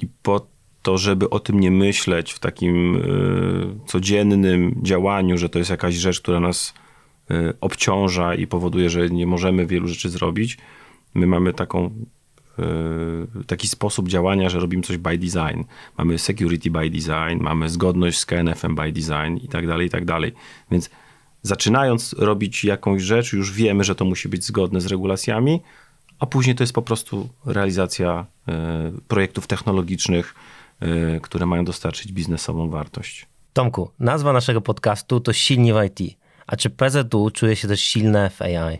i 0.00 0.06
po 0.22 0.46
to, 0.82 0.98
żeby 0.98 1.30
o 1.30 1.40
tym 1.40 1.60
nie 1.60 1.70
myśleć 1.70 2.32
w 2.32 2.38
takim 2.38 2.96
y, 2.96 3.86
codziennym 3.86 4.80
działaniu, 4.82 5.38
że 5.38 5.48
to 5.48 5.58
jest 5.58 5.70
jakaś 5.70 5.94
rzecz, 5.94 6.20
która 6.20 6.40
nas 6.40 6.74
obciąża 7.60 8.34
i 8.34 8.46
powoduje, 8.46 8.90
że 8.90 9.10
nie 9.10 9.26
możemy 9.26 9.66
wielu 9.66 9.88
rzeczy 9.88 10.10
zrobić. 10.10 10.58
My 11.14 11.26
mamy 11.26 11.52
taką, 11.52 11.90
y, 13.40 13.44
taki 13.44 13.68
sposób 13.68 14.08
działania, 14.08 14.50
że 14.50 14.60
robimy 14.60 14.82
coś 14.82 14.96
by 14.96 15.18
design. 15.18 15.62
Mamy 15.98 16.18
security 16.18 16.70
by 16.70 16.90
design, 16.90 17.40
mamy 17.40 17.68
zgodność 17.68 18.18
z 18.18 18.26
KNF-em 18.26 18.74
by 18.74 18.92
design 18.92 19.36
i 19.42 19.48
tak 19.48 19.66
dalej, 19.66 19.86
i 19.86 19.90
tak 19.90 20.04
dalej. 20.04 20.32
Więc 20.70 20.90
zaczynając 21.42 22.12
robić 22.18 22.64
jakąś 22.64 23.02
rzecz, 23.02 23.32
już 23.32 23.52
wiemy, 23.52 23.84
że 23.84 23.94
to 23.94 24.04
musi 24.04 24.28
być 24.28 24.44
zgodne 24.44 24.80
z 24.80 24.86
regulacjami, 24.86 25.60
a 26.18 26.26
później 26.26 26.56
to 26.56 26.62
jest 26.62 26.72
po 26.72 26.82
prostu 26.82 27.28
realizacja 27.46 28.26
y, 28.48 28.52
projektów 29.08 29.46
technologicznych, 29.46 30.34
które 31.22 31.46
mają 31.46 31.64
dostarczyć 31.64 32.12
biznesową 32.12 32.70
wartość. 32.70 33.26
Tomku, 33.52 33.90
nazwa 33.98 34.32
naszego 34.32 34.60
podcastu 34.60 35.20
to 35.20 35.32
Silni 35.32 35.72
w 35.72 35.76
IT. 35.84 36.21
A 36.46 36.56
czy 36.56 36.70
PZU 36.70 37.30
czuje 37.30 37.56
się 37.56 37.68
też 37.68 37.80
silne 37.80 38.30
w 38.30 38.42
AI? 38.42 38.78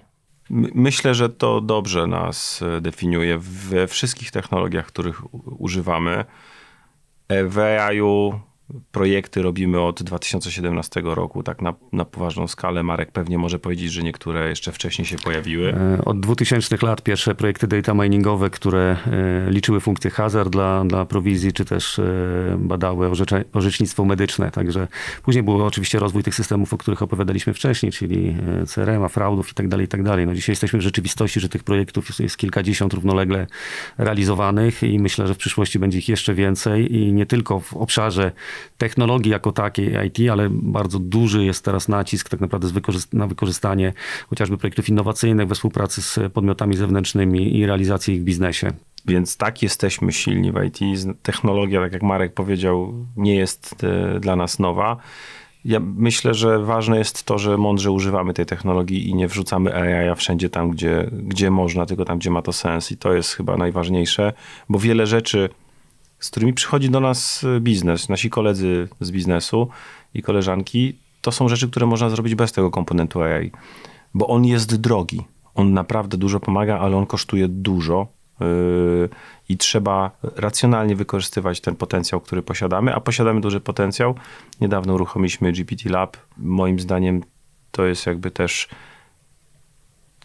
Myślę, 0.74 1.14
że 1.14 1.28
to 1.28 1.60
dobrze 1.60 2.06
nas 2.06 2.62
e, 2.62 2.80
definiuje 2.80 3.38
we 3.38 3.86
wszystkich 3.86 4.30
technologiach, 4.30 4.86
których 4.86 5.34
używamy. 5.60 6.24
E, 7.28 7.44
w 7.44 7.58
AI-u 7.58 8.40
projekty 8.92 9.42
robimy 9.42 9.80
od 9.80 10.02
2017 10.02 11.02
roku, 11.04 11.42
tak 11.42 11.62
na, 11.62 11.74
na 11.92 12.04
poważną 12.04 12.48
skalę. 12.48 12.82
Marek 12.82 13.12
pewnie 13.12 13.38
może 13.38 13.58
powiedzieć, 13.58 13.92
że 13.92 14.02
niektóre 14.02 14.48
jeszcze 14.48 14.72
wcześniej 14.72 15.06
się 15.06 15.16
pojawiły. 15.16 15.74
E, 15.74 16.04
od 16.04 16.20
2000 16.20 16.76
lat 16.82 17.02
pierwsze 17.02 17.34
projekty 17.34 17.66
data 17.66 17.94
miningowe, 17.94 18.50
które 18.50 18.96
e, 19.46 19.50
liczyły 19.50 19.80
funkcje 19.80 20.10
hazard 20.10 20.48
dla, 20.48 20.84
dla 20.84 21.04
prowizji, 21.04 21.52
czy 21.52 21.64
też 21.64 21.98
e, 21.98 22.04
badały 22.58 23.06
orzecze, 23.06 23.44
orzecznictwo 23.52 24.04
medyczne. 24.04 24.50
Także 24.50 24.88
później 25.22 25.42
był 25.42 25.64
oczywiście 25.64 25.98
rozwój 25.98 26.22
tych 26.22 26.34
systemów, 26.34 26.74
o 26.74 26.78
których 26.78 27.02
opowiadaliśmy 27.02 27.54
wcześniej, 27.54 27.92
czyli 27.92 28.36
CRM, 28.66 29.08
fraudów 29.08 29.50
i 29.50 29.54
tak 29.54 29.68
dalej, 29.68 29.86
i 29.86 29.88
tak. 29.88 30.00
No 30.26 30.34
dzisiaj 30.34 30.52
jesteśmy 30.52 30.78
w 30.78 30.82
rzeczywistości, 30.82 31.40
że 31.40 31.48
tych 31.48 31.64
projektów 31.64 32.20
jest 32.20 32.36
kilkadziesiąt 32.36 32.92
równolegle 32.92 33.46
realizowanych 33.98 34.82
i 34.82 34.98
myślę, 34.98 35.26
że 35.26 35.34
w 35.34 35.36
przyszłości 35.38 35.78
będzie 35.78 35.98
ich 35.98 36.08
jeszcze 36.08 36.34
więcej 36.34 36.96
i 36.96 37.12
nie 37.12 37.26
tylko 37.26 37.60
w 37.60 37.74
obszarze 37.74 38.32
technologii 38.78 39.32
jako 39.32 39.52
takiej 39.52 40.06
IT, 40.06 40.30
ale 40.30 40.48
bardzo 40.50 40.98
duży 40.98 41.44
jest 41.44 41.64
teraz 41.64 41.88
nacisk 41.88 42.28
tak 42.28 42.40
naprawdę 42.40 42.68
na 43.12 43.26
wykorzystanie 43.26 43.92
chociażby 44.30 44.58
projektów 44.58 44.88
innowacyjnych 44.88 45.48
we 45.48 45.54
współpracy 45.54 46.02
z 46.02 46.18
podmiotami 46.32 46.76
zewnętrznymi 46.76 47.56
i 47.58 47.66
realizację 47.66 48.14
ich 48.14 48.20
w 48.20 48.24
biznesie. 48.24 48.72
Więc 49.06 49.36
tak 49.36 49.62
jesteśmy 49.62 50.12
silni 50.12 50.52
w 50.52 50.64
IT. 50.64 50.78
Technologia, 51.22 51.80
tak 51.80 51.92
jak 51.92 52.02
Marek 52.02 52.34
powiedział, 52.34 52.94
nie 53.16 53.34
jest 53.34 53.84
e, 53.84 54.20
dla 54.20 54.36
nas 54.36 54.58
nowa. 54.58 54.96
Ja 55.64 55.80
myślę, 55.80 56.34
że 56.34 56.58
ważne 56.58 56.98
jest 56.98 57.24
to, 57.24 57.38
że 57.38 57.58
mądrze 57.58 57.90
używamy 57.90 58.34
tej 58.34 58.46
technologii 58.46 59.08
i 59.08 59.14
nie 59.14 59.28
wrzucamy 59.28 59.74
AI 59.74 60.16
wszędzie 60.16 60.50
tam, 60.50 60.70
gdzie, 60.70 61.10
gdzie 61.12 61.50
można, 61.50 61.86
tylko 61.86 62.04
tam, 62.04 62.18
gdzie 62.18 62.30
ma 62.30 62.42
to 62.42 62.52
sens. 62.52 62.92
I 62.92 62.96
to 62.96 63.14
jest 63.14 63.32
chyba 63.34 63.56
najważniejsze, 63.56 64.32
bo 64.68 64.78
wiele 64.78 65.06
rzeczy, 65.06 65.48
z 66.22 66.30
którymi 66.30 66.52
przychodzi 66.52 66.90
do 66.90 67.00
nas 67.00 67.44
biznes, 67.60 68.08
nasi 68.08 68.30
koledzy 68.30 68.88
z 69.00 69.10
biznesu 69.10 69.68
i 70.14 70.22
koleżanki, 70.22 70.98
to 71.20 71.32
są 71.32 71.48
rzeczy, 71.48 71.68
które 71.68 71.86
można 71.86 72.10
zrobić 72.10 72.34
bez 72.34 72.52
tego 72.52 72.70
komponentu 72.70 73.22
AI, 73.22 73.50
bo 74.14 74.26
on 74.26 74.44
jest 74.44 74.76
drogi. 74.76 75.22
On 75.54 75.72
naprawdę 75.72 76.16
dużo 76.16 76.40
pomaga, 76.40 76.78
ale 76.78 76.96
on 76.96 77.06
kosztuje 77.06 77.48
dużo 77.48 78.06
yy, 78.40 79.08
i 79.48 79.56
trzeba 79.56 80.10
racjonalnie 80.36 80.96
wykorzystywać 80.96 81.60
ten 81.60 81.76
potencjał, 81.76 82.20
który 82.20 82.42
posiadamy, 82.42 82.94
a 82.94 83.00
posiadamy 83.00 83.40
duży 83.40 83.60
potencjał. 83.60 84.14
Niedawno 84.60 84.94
uruchomiliśmy 84.94 85.52
GPT 85.52 85.90
Lab. 85.90 86.16
Moim 86.38 86.80
zdaniem 86.80 87.22
to 87.70 87.84
jest 87.84 88.06
jakby 88.06 88.30
też 88.30 88.68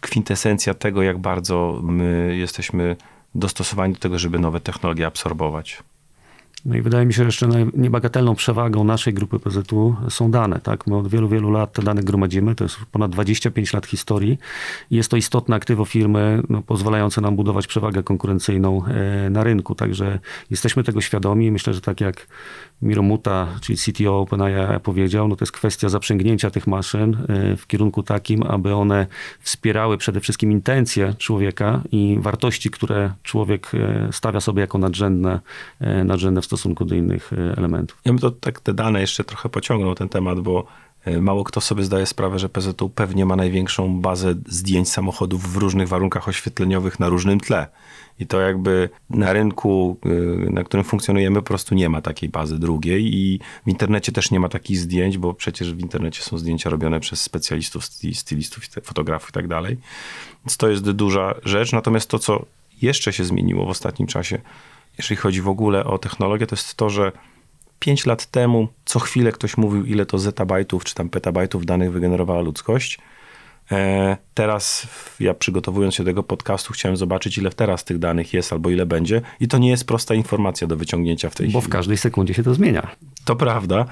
kwintesencja 0.00 0.74
tego, 0.74 1.02
jak 1.02 1.18
bardzo 1.18 1.80
my 1.82 2.36
jesteśmy 2.36 2.96
dostosowani 3.34 3.94
do 3.94 4.00
tego, 4.00 4.18
żeby 4.18 4.38
nowe 4.38 4.60
technologie 4.60 5.06
absorbować. 5.06 5.82
No 6.64 6.76
i 6.76 6.82
wydaje 6.82 7.06
mi 7.06 7.14
się, 7.14 7.16
że 7.16 7.24
jeszcze 7.24 7.48
niebagatelną 7.74 8.34
przewagą 8.34 8.84
naszej 8.84 9.14
grupy 9.14 9.38
PZU 9.38 9.96
są 10.08 10.30
dane. 10.30 10.60
Tak? 10.60 10.86
My 10.86 10.96
od 10.96 11.08
wielu, 11.08 11.28
wielu 11.28 11.50
lat 11.50 11.72
te 11.72 11.82
dane 11.82 12.02
gromadzimy. 12.02 12.54
To 12.54 12.64
jest 12.64 12.78
ponad 12.92 13.10
25 13.10 13.72
lat 13.72 13.86
historii. 13.86 14.38
Jest 14.90 15.10
to 15.10 15.16
istotne 15.16 15.56
aktywo 15.56 15.84
firmy, 15.84 16.42
no, 16.48 16.62
pozwalające 16.62 17.20
nam 17.20 17.36
budować 17.36 17.66
przewagę 17.66 18.02
konkurencyjną 18.02 18.82
e, 18.84 19.30
na 19.30 19.44
rynku. 19.44 19.74
Także 19.74 20.18
jesteśmy 20.50 20.84
tego 20.84 21.00
świadomi. 21.00 21.50
Myślę, 21.50 21.74
że 21.74 21.80
tak 21.80 22.00
jak 22.00 22.26
Miro 22.82 23.02
Muta, 23.02 23.48
czyli 23.60 23.78
CTO 23.78 24.20
OpenAI 24.20 24.80
powiedział, 24.82 25.28
no 25.28 25.36
to 25.36 25.42
jest 25.42 25.52
kwestia 25.52 25.88
zaprzęgnięcia 25.88 26.50
tych 26.50 26.66
maszyn 26.66 27.16
e, 27.28 27.56
w 27.56 27.66
kierunku 27.66 28.02
takim, 28.02 28.42
aby 28.42 28.74
one 28.74 29.06
wspierały 29.40 29.98
przede 29.98 30.20
wszystkim 30.20 30.52
intencje 30.52 31.14
człowieka 31.18 31.82
i 31.92 32.18
wartości, 32.20 32.70
które 32.70 33.12
człowiek 33.22 33.70
e, 33.74 34.08
stawia 34.12 34.40
sobie 34.40 34.60
jako 34.60 34.78
nadrzędne, 34.78 35.40
nadrzędne 36.04 36.42
w 36.42 36.47
stosunku 36.48 36.84
do 36.84 36.94
innych 36.94 37.30
elementów. 37.56 38.00
Ja 38.04 38.12
bym 38.12 38.18
to 38.18 38.30
tak 38.30 38.60
te 38.60 38.74
dane 38.74 39.00
jeszcze 39.00 39.24
trochę 39.24 39.48
pociągnął 39.48 39.94
ten 39.94 40.08
temat, 40.08 40.40
bo 40.40 40.66
mało 41.20 41.44
kto 41.44 41.60
sobie 41.60 41.84
zdaje 41.84 42.06
sprawę, 42.06 42.38
że 42.38 42.48
PZU 42.48 42.88
pewnie 42.94 43.26
ma 43.26 43.36
największą 43.36 44.00
bazę 44.00 44.34
zdjęć 44.46 44.88
samochodów 44.88 45.52
w 45.52 45.56
różnych 45.56 45.88
warunkach 45.88 46.28
oświetleniowych 46.28 47.00
na 47.00 47.08
różnym 47.08 47.40
tle. 47.40 47.66
I 48.20 48.26
to 48.26 48.40
jakby 48.40 48.88
na 49.10 49.32
rynku, 49.32 49.98
y, 50.06 50.50
na 50.50 50.64
którym 50.64 50.84
funkcjonujemy, 50.84 51.36
po 51.36 51.42
prostu 51.42 51.74
nie 51.74 51.88
ma 51.88 52.02
takiej 52.02 52.28
bazy 52.28 52.58
drugiej 52.58 53.14
i 53.14 53.40
w 53.66 53.68
internecie 53.68 54.12
też 54.12 54.30
nie 54.30 54.40
ma 54.40 54.48
takich 54.48 54.78
zdjęć, 54.78 55.18
bo 55.18 55.34
przecież 55.34 55.74
w 55.74 55.80
internecie 55.80 56.22
są 56.22 56.38
zdjęcia 56.38 56.70
robione 56.70 57.00
przez 57.00 57.20
specjalistów, 57.20 57.84
stylistów, 58.14 58.64
fotografów 58.82 59.30
i 59.30 59.32
tak 59.32 59.48
dalej. 59.48 59.76
Więc 60.44 60.56
to 60.56 60.68
jest 60.68 60.90
duża 60.90 61.34
rzecz. 61.44 61.72
Natomiast 61.72 62.10
to, 62.10 62.18
co 62.18 62.44
jeszcze 62.82 63.12
się 63.12 63.24
zmieniło 63.24 63.66
w 63.66 63.68
ostatnim 63.68 64.08
czasie, 64.08 64.40
jeżeli 64.98 65.16
chodzi 65.16 65.42
w 65.42 65.48
ogóle 65.48 65.84
o 65.84 65.98
technologię, 65.98 66.46
to 66.46 66.56
jest 66.56 66.74
to, 66.74 66.90
że 66.90 67.12
5 67.78 68.06
lat 68.06 68.26
temu 68.26 68.68
co 68.84 68.98
chwilę 68.98 69.32
ktoś 69.32 69.56
mówił, 69.56 69.84
ile 69.84 70.06
to 70.06 70.18
zetabajtów 70.18 70.84
czy 70.84 70.94
tam 70.94 71.08
petabajtów 71.08 71.66
danych 71.66 71.92
wygenerowała 71.92 72.40
ludzkość. 72.40 72.98
E, 73.72 74.16
teraz 74.34 74.86
ja 75.20 75.34
przygotowując 75.34 75.94
się 75.94 76.04
do 76.04 76.10
tego 76.10 76.22
podcastu 76.22 76.72
chciałem 76.72 76.96
zobaczyć, 76.96 77.38
ile 77.38 77.50
teraz 77.50 77.84
tych 77.84 77.98
danych 77.98 78.32
jest 78.32 78.52
albo 78.52 78.70
ile 78.70 78.86
będzie 78.86 79.22
i 79.40 79.48
to 79.48 79.58
nie 79.58 79.70
jest 79.70 79.84
prosta 79.84 80.14
informacja 80.14 80.66
do 80.66 80.76
wyciągnięcia 80.76 81.30
w 81.30 81.34
tej 81.34 81.46
Bo 81.46 81.50
chwili. 81.50 81.62
Bo 81.62 81.68
w 81.68 81.68
każdej 81.68 81.96
sekundzie 81.96 82.34
się 82.34 82.42
to 82.42 82.54
zmienia. 82.54 82.96
To 83.24 83.36
prawda. 83.36 83.84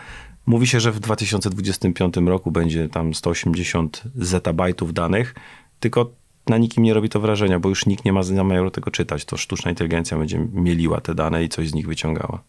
Mówi 0.46 0.66
się, 0.66 0.80
że 0.80 0.92
w 0.92 1.00
2025 1.00 2.16
roku 2.16 2.50
będzie 2.50 2.88
tam 2.88 3.14
180 3.14 4.02
zetabajtów 4.14 4.92
danych, 4.92 5.34
tylko 5.80 6.10
na 6.46 6.58
nikim 6.58 6.84
nie 6.84 6.94
robi 6.94 7.08
to 7.08 7.20
wrażenia, 7.20 7.60
bo 7.60 7.68
już 7.68 7.86
nikt 7.86 8.04
nie 8.04 8.12
ma 8.12 8.22
zamiaru 8.22 8.70
tego 8.70 8.90
czytać. 8.90 9.24
To 9.24 9.36
sztuczna 9.36 9.70
inteligencja 9.70 10.18
będzie 10.18 10.48
mieliła 10.52 11.00
te 11.00 11.14
dane 11.14 11.44
i 11.44 11.48
coś 11.48 11.68
z 11.68 11.74
nich 11.74 11.86
wyciągała. 11.86 12.42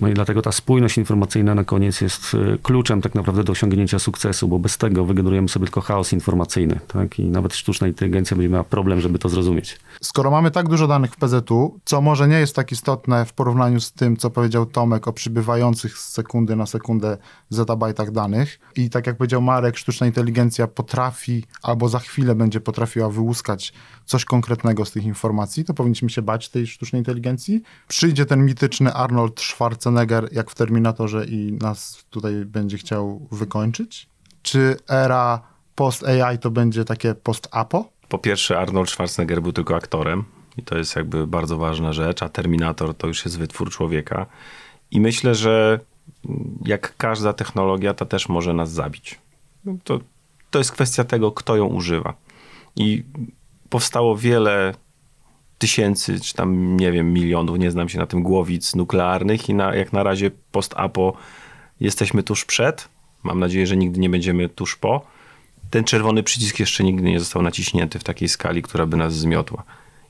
No 0.00 0.08
i 0.08 0.14
dlatego 0.14 0.42
ta 0.42 0.52
spójność 0.52 0.98
informacyjna 0.98 1.54
na 1.54 1.64
koniec 1.64 2.00
jest 2.00 2.34
e, 2.54 2.58
kluczem 2.58 3.02
tak 3.02 3.14
naprawdę 3.14 3.44
do 3.44 3.52
osiągnięcia 3.52 3.98
sukcesu, 3.98 4.48
bo 4.48 4.58
bez 4.58 4.78
tego 4.78 5.04
wygenerujemy 5.04 5.48
sobie 5.48 5.66
tylko 5.66 5.80
chaos 5.80 6.12
informacyjny. 6.12 6.80
Tak? 6.88 7.18
I 7.18 7.24
nawet 7.24 7.54
sztuczna 7.54 7.88
inteligencja 7.88 8.36
będzie 8.36 8.48
miała 8.48 8.64
problem, 8.64 9.00
żeby 9.00 9.18
to 9.18 9.28
zrozumieć. 9.28 9.80
Skoro 10.00 10.30
mamy 10.30 10.50
tak 10.50 10.68
dużo 10.68 10.86
danych 10.86 11.12
w 11.12 11.16
PZU, 11.16 11.80
co 11.84 12.00
może 12.00 12.28
nie 12.28 12.38
jest 12.38 12.56
tak 12.56 12.72
istotne 12.72 13.24
w 13.24 13.32
porównaniu 13.32 13.80
z 13.80 13.92
tym, 13.92 14.16
co 14.16 14.30
powiedział 14.30 14.66
Tomek 14.66 15.08
o 15.08 15.12
przybywających 15.12 15.98
z 15.98 16.08
sekundy 16.12 16.56
na 16.56 16.66
sekundę 16.66 17.18
zetabajtach 17.50 18.10
danych 18.10 18.60
i 18.76 18.90
tak 18.90 19.06
jak 19.06 19.16
powiedział 19.16 19.42
Marek, 19.42 19.78
sztuczna 19.78 20.06
inteligencja 20.06 20.66
potrafi 20.66 21.44
albo 21.62 21.88
za 21.88 21.98
chwilę 21.98 22.34
będzie 22.34 22.60
potrafiła 22.60 23.08
wyłuskać 23.08 23.72
coś 24.04 24.24
konkretnego 24.24 24.84
z 24.84 24.92
tych 24.92 25.04
informacji, 25.04 25.64
to 25.64 25.74
powinniśmy 25.74 26.10
się 26.10 26.22
bać 26.22 26.48
tej 26.48 26.66
sztucznej 26.66 27.00
inteligencji. 27.00 27.62
Przyjdzie 27.88 28.26
ten 28.26 28.44
mityczny 28.44 28.92
Arnold 28.92 29.40
Schwarzenegger 29.40 29.81
jak 30.32 30.50
w 30.50 30.54
Terminatorze 30.54 31.24
i 31.24 31.52
nas 31.52 32.04
tutaj 32.10 32.44
będzie 32.44 32.78
chciał 32.78 33.28
wykończyć? 33.32 34.08
Czy 34.42 34.76
era 34.88 35.42
post-AI 35.74 36.38
to 36.38 36.50
będzie 36.50 36.84
takie 36.84 37.14
post-apo? 37.14 37.88
Po 38.08 38.18
pierwsze 38.18 38.58
Arnold 38.58 38.90
Schwarzenegger 38.90 39.42
był 39.42 39.52
tylko 39.52 39.76
aktorem 39.76 40.24
i 40.56 40.62
to 40.62 40.78
jest 40.78 40.96
jakby 40.96 41.26
bardzo 41.26 41.58
ważna 41.58 41.92
rzecz, 41.92 42.22
a 42.22 42.28
Terminator 42.28 42.94
to 42.94 43.06
już 43.06 43.24
jest 43.24 43.38
wytwór 43.38 43.70
człowieka. 43.70 44.26
I 44.90 45.00
myślę, 45.00 45.34
że 45.34 45.80
jak 46.64 46.96
każda 46.96 47.32
technologia, 47.32 47.94
ta 47.94 48.04
też 48.04 48.28
może 48.28 48.52
nas 48.54 48.72
zabić. 48.72 49.18
To, 49.84 50.00
to 50.50 50.58
jest 50.58 50.72
kwestia 50.72 51.04
tego, 51.04 51.32
kto 51.32 51.56
ją 51.56 51.66
używa. 51.66 52.14
I 52.76 53.04
powstało 53.68 54.16
wiele 54.16 54.74
tysięcy, 55.62 56.20
czy 56.20 56.34
tam 56.34 56.76
nie 56.76 56.92
wiem, 56.92 57.12
milionów, 57.12 57.58
nie 57.58 57.70
znam 57.70 57.88
się 57.88 57.98
na 57.98 58.06
tym, 58.06 58.22
głowic 58.22 58.74
nuklearnych 58.74 59.48
i 59.48 59.54
na, 59.54 59.74
jak 59.74 59.92
na 59.92 60.02
razie 60.02 60.30
post-apo 60.52 61.12
jesteśmy 61.80 62.22
tuż 62.22 62.44
przed. 62.44 62.88
Mam 63.22 63.40
nadzieję, 63.40 63.66
że 63.66 63.76
nigdy 63.76 64.00
nie 64.00 64.10
będziemy 64.10 64.48
tuż 64.48 64.76
po. 64.76 65.06
Ten 65.70 65.84
czerwony 65.84 66.22
przycisk 66.22 66.60
jeszcze 66.60 66.84
nigdy 66.84 67.10
nie 67.10 67.20
został 67.20 67.42
naciśnięty 67.42 67.98
w 67.98 68.04
takiej 68.04 68.28
skali, 68.28 68.62
która 68.62 68.86
by 68.86 68.96
nas 68.96 69.14
zmiotła. 69.14 69.62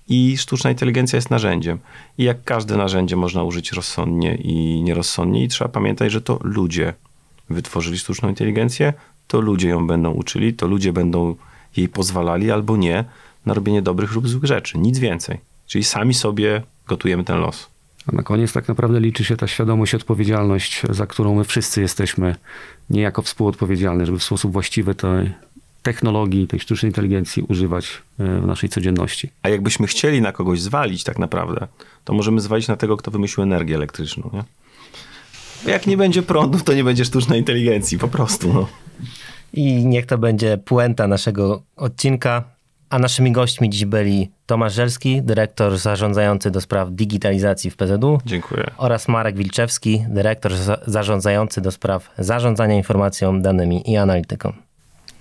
I 0.08 0.38
sztuczna 0.38 0.70
inteligencja 0.70 1.16
jest 1.16 1.30
narzędziem. 1.30 1.78
I 2.18 2.24
jak 2.24 2.44
każde 2.44 2.76
narzędzie 2.76 3.16
można 3.16 3.42
użyć 3.42 3.72
rozsądnie 3.72 4.34
i 4.34 4.82
nierozsądnie. 4.82 5.44
I 5.44 5.48
trzeba 5.48 5.68
pamiętać, 5.68 6.12
że 6.12 6.20
to 6.20 6.38
ludzie 6.42 6.94
wytworzyli 7.50 7.98
sztuczną 7.98 8.28
inteligencję, 8.28 8.92
to 9.26 9.40
ludzie 9.40 9.68
ją 9.68 9.86
będą 9.86 10.10
uczyli, 10.10 10.54
to 10.54 10.66
ludzie 10.66 10.92
będą 10.92 11.36
jej 11.76 11.88
pozwalali 11.88 12.50
albo 12.50 12.76
nie 12.76 13.04
na 13.46 13.54
robienie 13.54 13.82
dobrych 13.82 14.12
lub 14.12 14.28
złych 14.28 14.44
rzeczy. 14.44 14.78
Nic 14.78 14.98
więcej. 14.98 15.38
Czyli 15.66 15.84
sami 15.84 16.14
sobie 16.14 16.62
gotujemy 16.86 17.24
ten 17.24 17.40
los. 17.40 17.70
A 18.06 18.16
na 18.16 18.22
koniec 18.22 18.52
tak 18.52 18.68
naprawdę 18.68 19.00
liczy 19.00 19.24
się 19.24 19.36
ta 19.36 19.46
świadomość 19.46 19.92
i 19.92 19.96
odpowiedzialność, 19.96 20.82
za 20.90 21.06
którą 21.06 21.34
my 21.34 21.44
wszyscy 21.44 21.80
jesteśmy 21.80 22.36
niejako 22.90 23.22
współodpowiedzialni, 23.22 24.06
żeby 24.06 24.18
w 24.18 24.24
sposób 24.24 24.52
właściwy 24.52 24.94
tej 24.94 25.32
technologii, 25.82 26.46
tej 26.46 26.60
sztucznej 26.60 26.90
inteligencji 26.90 27.42
używać 27.42 28.02
e, 28.18 28.40
w 28.40 28.46
naszej 28.46 28.68
codzienności. 28.68 29.30
A 29.42 29.48
jakbyśmy 29.48 29.86
chcieli 29.86 30.20
na 30.20 30.32
kogoś 30.32 30.60
zwalić 30.60 31.04
tak 31.04 31.18
naprawdę, 31.18 31.66
to 32.04 32.12
możemy 32.12 32.40
zwalić 32.40 32.68
na 32.68 32.76
tego, 32.76 32.96
kto 32.96 33.10
wymyślił 33.10 33.42
energię 33.42 33.74
elektryczną. 33.74 34.30
Nie? 34.32 34.44
Jak 35.72 35.86
nie 35.86 35.96
będzie 35.96 36.22
prądu, 36.22 36.60
to 36.60 36.74
nie 36.74 36.84
będzie 36.84 37.04
sztucznej 37.04 37.38
inteligencji, 37.38 37.98
po 37.98 38.08
prostu. 38.08 38.52
No. 38.52 38.68
I 39.52 39.86
niech 39.86 40.06
to 40.06 40.18
będzie 40.18 40.58
puenta 40.58 41.08
naszego 41.08 41.62
odcinka. 41.76 42.44
A 42.92 42.98
naszymi 42.98 43.32
gośćmi 43.32 43.70
dziś 43.70 43.84
byli 43.84 44.30
Tomasz 44.46 44.74
Żelski, 44.74 45.22
dyrektor 45.22 45.78
zarządzający 45.78 46.50
do 46.50 46.60
spraw 46.60 46.88
digitalizacji 46.90 47.70
w 47.70 47.76
PZU. 47.76 48.20
Dziękuję. 48.26 48.70
Oraz 48.76 49.08
Marek 49.08 49.36
Wilczewski, 49.36 50.04
dyrektor 50.08 50.56
za 50.56 50.78
zarządzający 50.86 51.60
do 51.60 51.70
spraw 51.70 52.10
zarządzania 52.18 52.74
informacją, 52.74 53.42
danymi 53.42 53.90
i 53.90 53.96
analityką. 53.96 54.52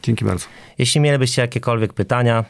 Dzięki 0.03 0.25
bardzo. 0.25 0.45
Jeśli 0.77 1.01
mielibyście 1.01 1.41
jakiekolwiek 1.41 1.93
pytania, 1.93 2.45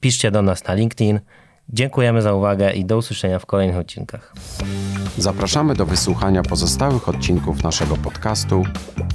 piszcie 0.00 0.30
do 0.30 0.42
nas 0.42 0.64
na 0.64 0.74
LinkedIn. 0.74 1.20
Dziękujemy 1.68 2.22
za 2.22 2.34
uwagę 2.34 2.72
i 2.72 2.84
do 2.84 2.96
usłyszenia 2.96 3.38
w 3.38 3.46
kolejnych 3.46 3.76
odcinkach. 3.76 4.34
Zapraszamy 5.18 5.74
do 5.74 5.86
wysłuchania 5.86 6.42
pozostałych 6.42 7.08
odcinków 7.08 7.62
naszego 7.62 7.96
podcastu 7.96 8.64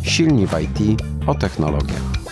Silni 0.03 0.47
w 0.47 0.59
IT 0.59 1.01
o 1.27 1.35
technologiach. 1.35 2.24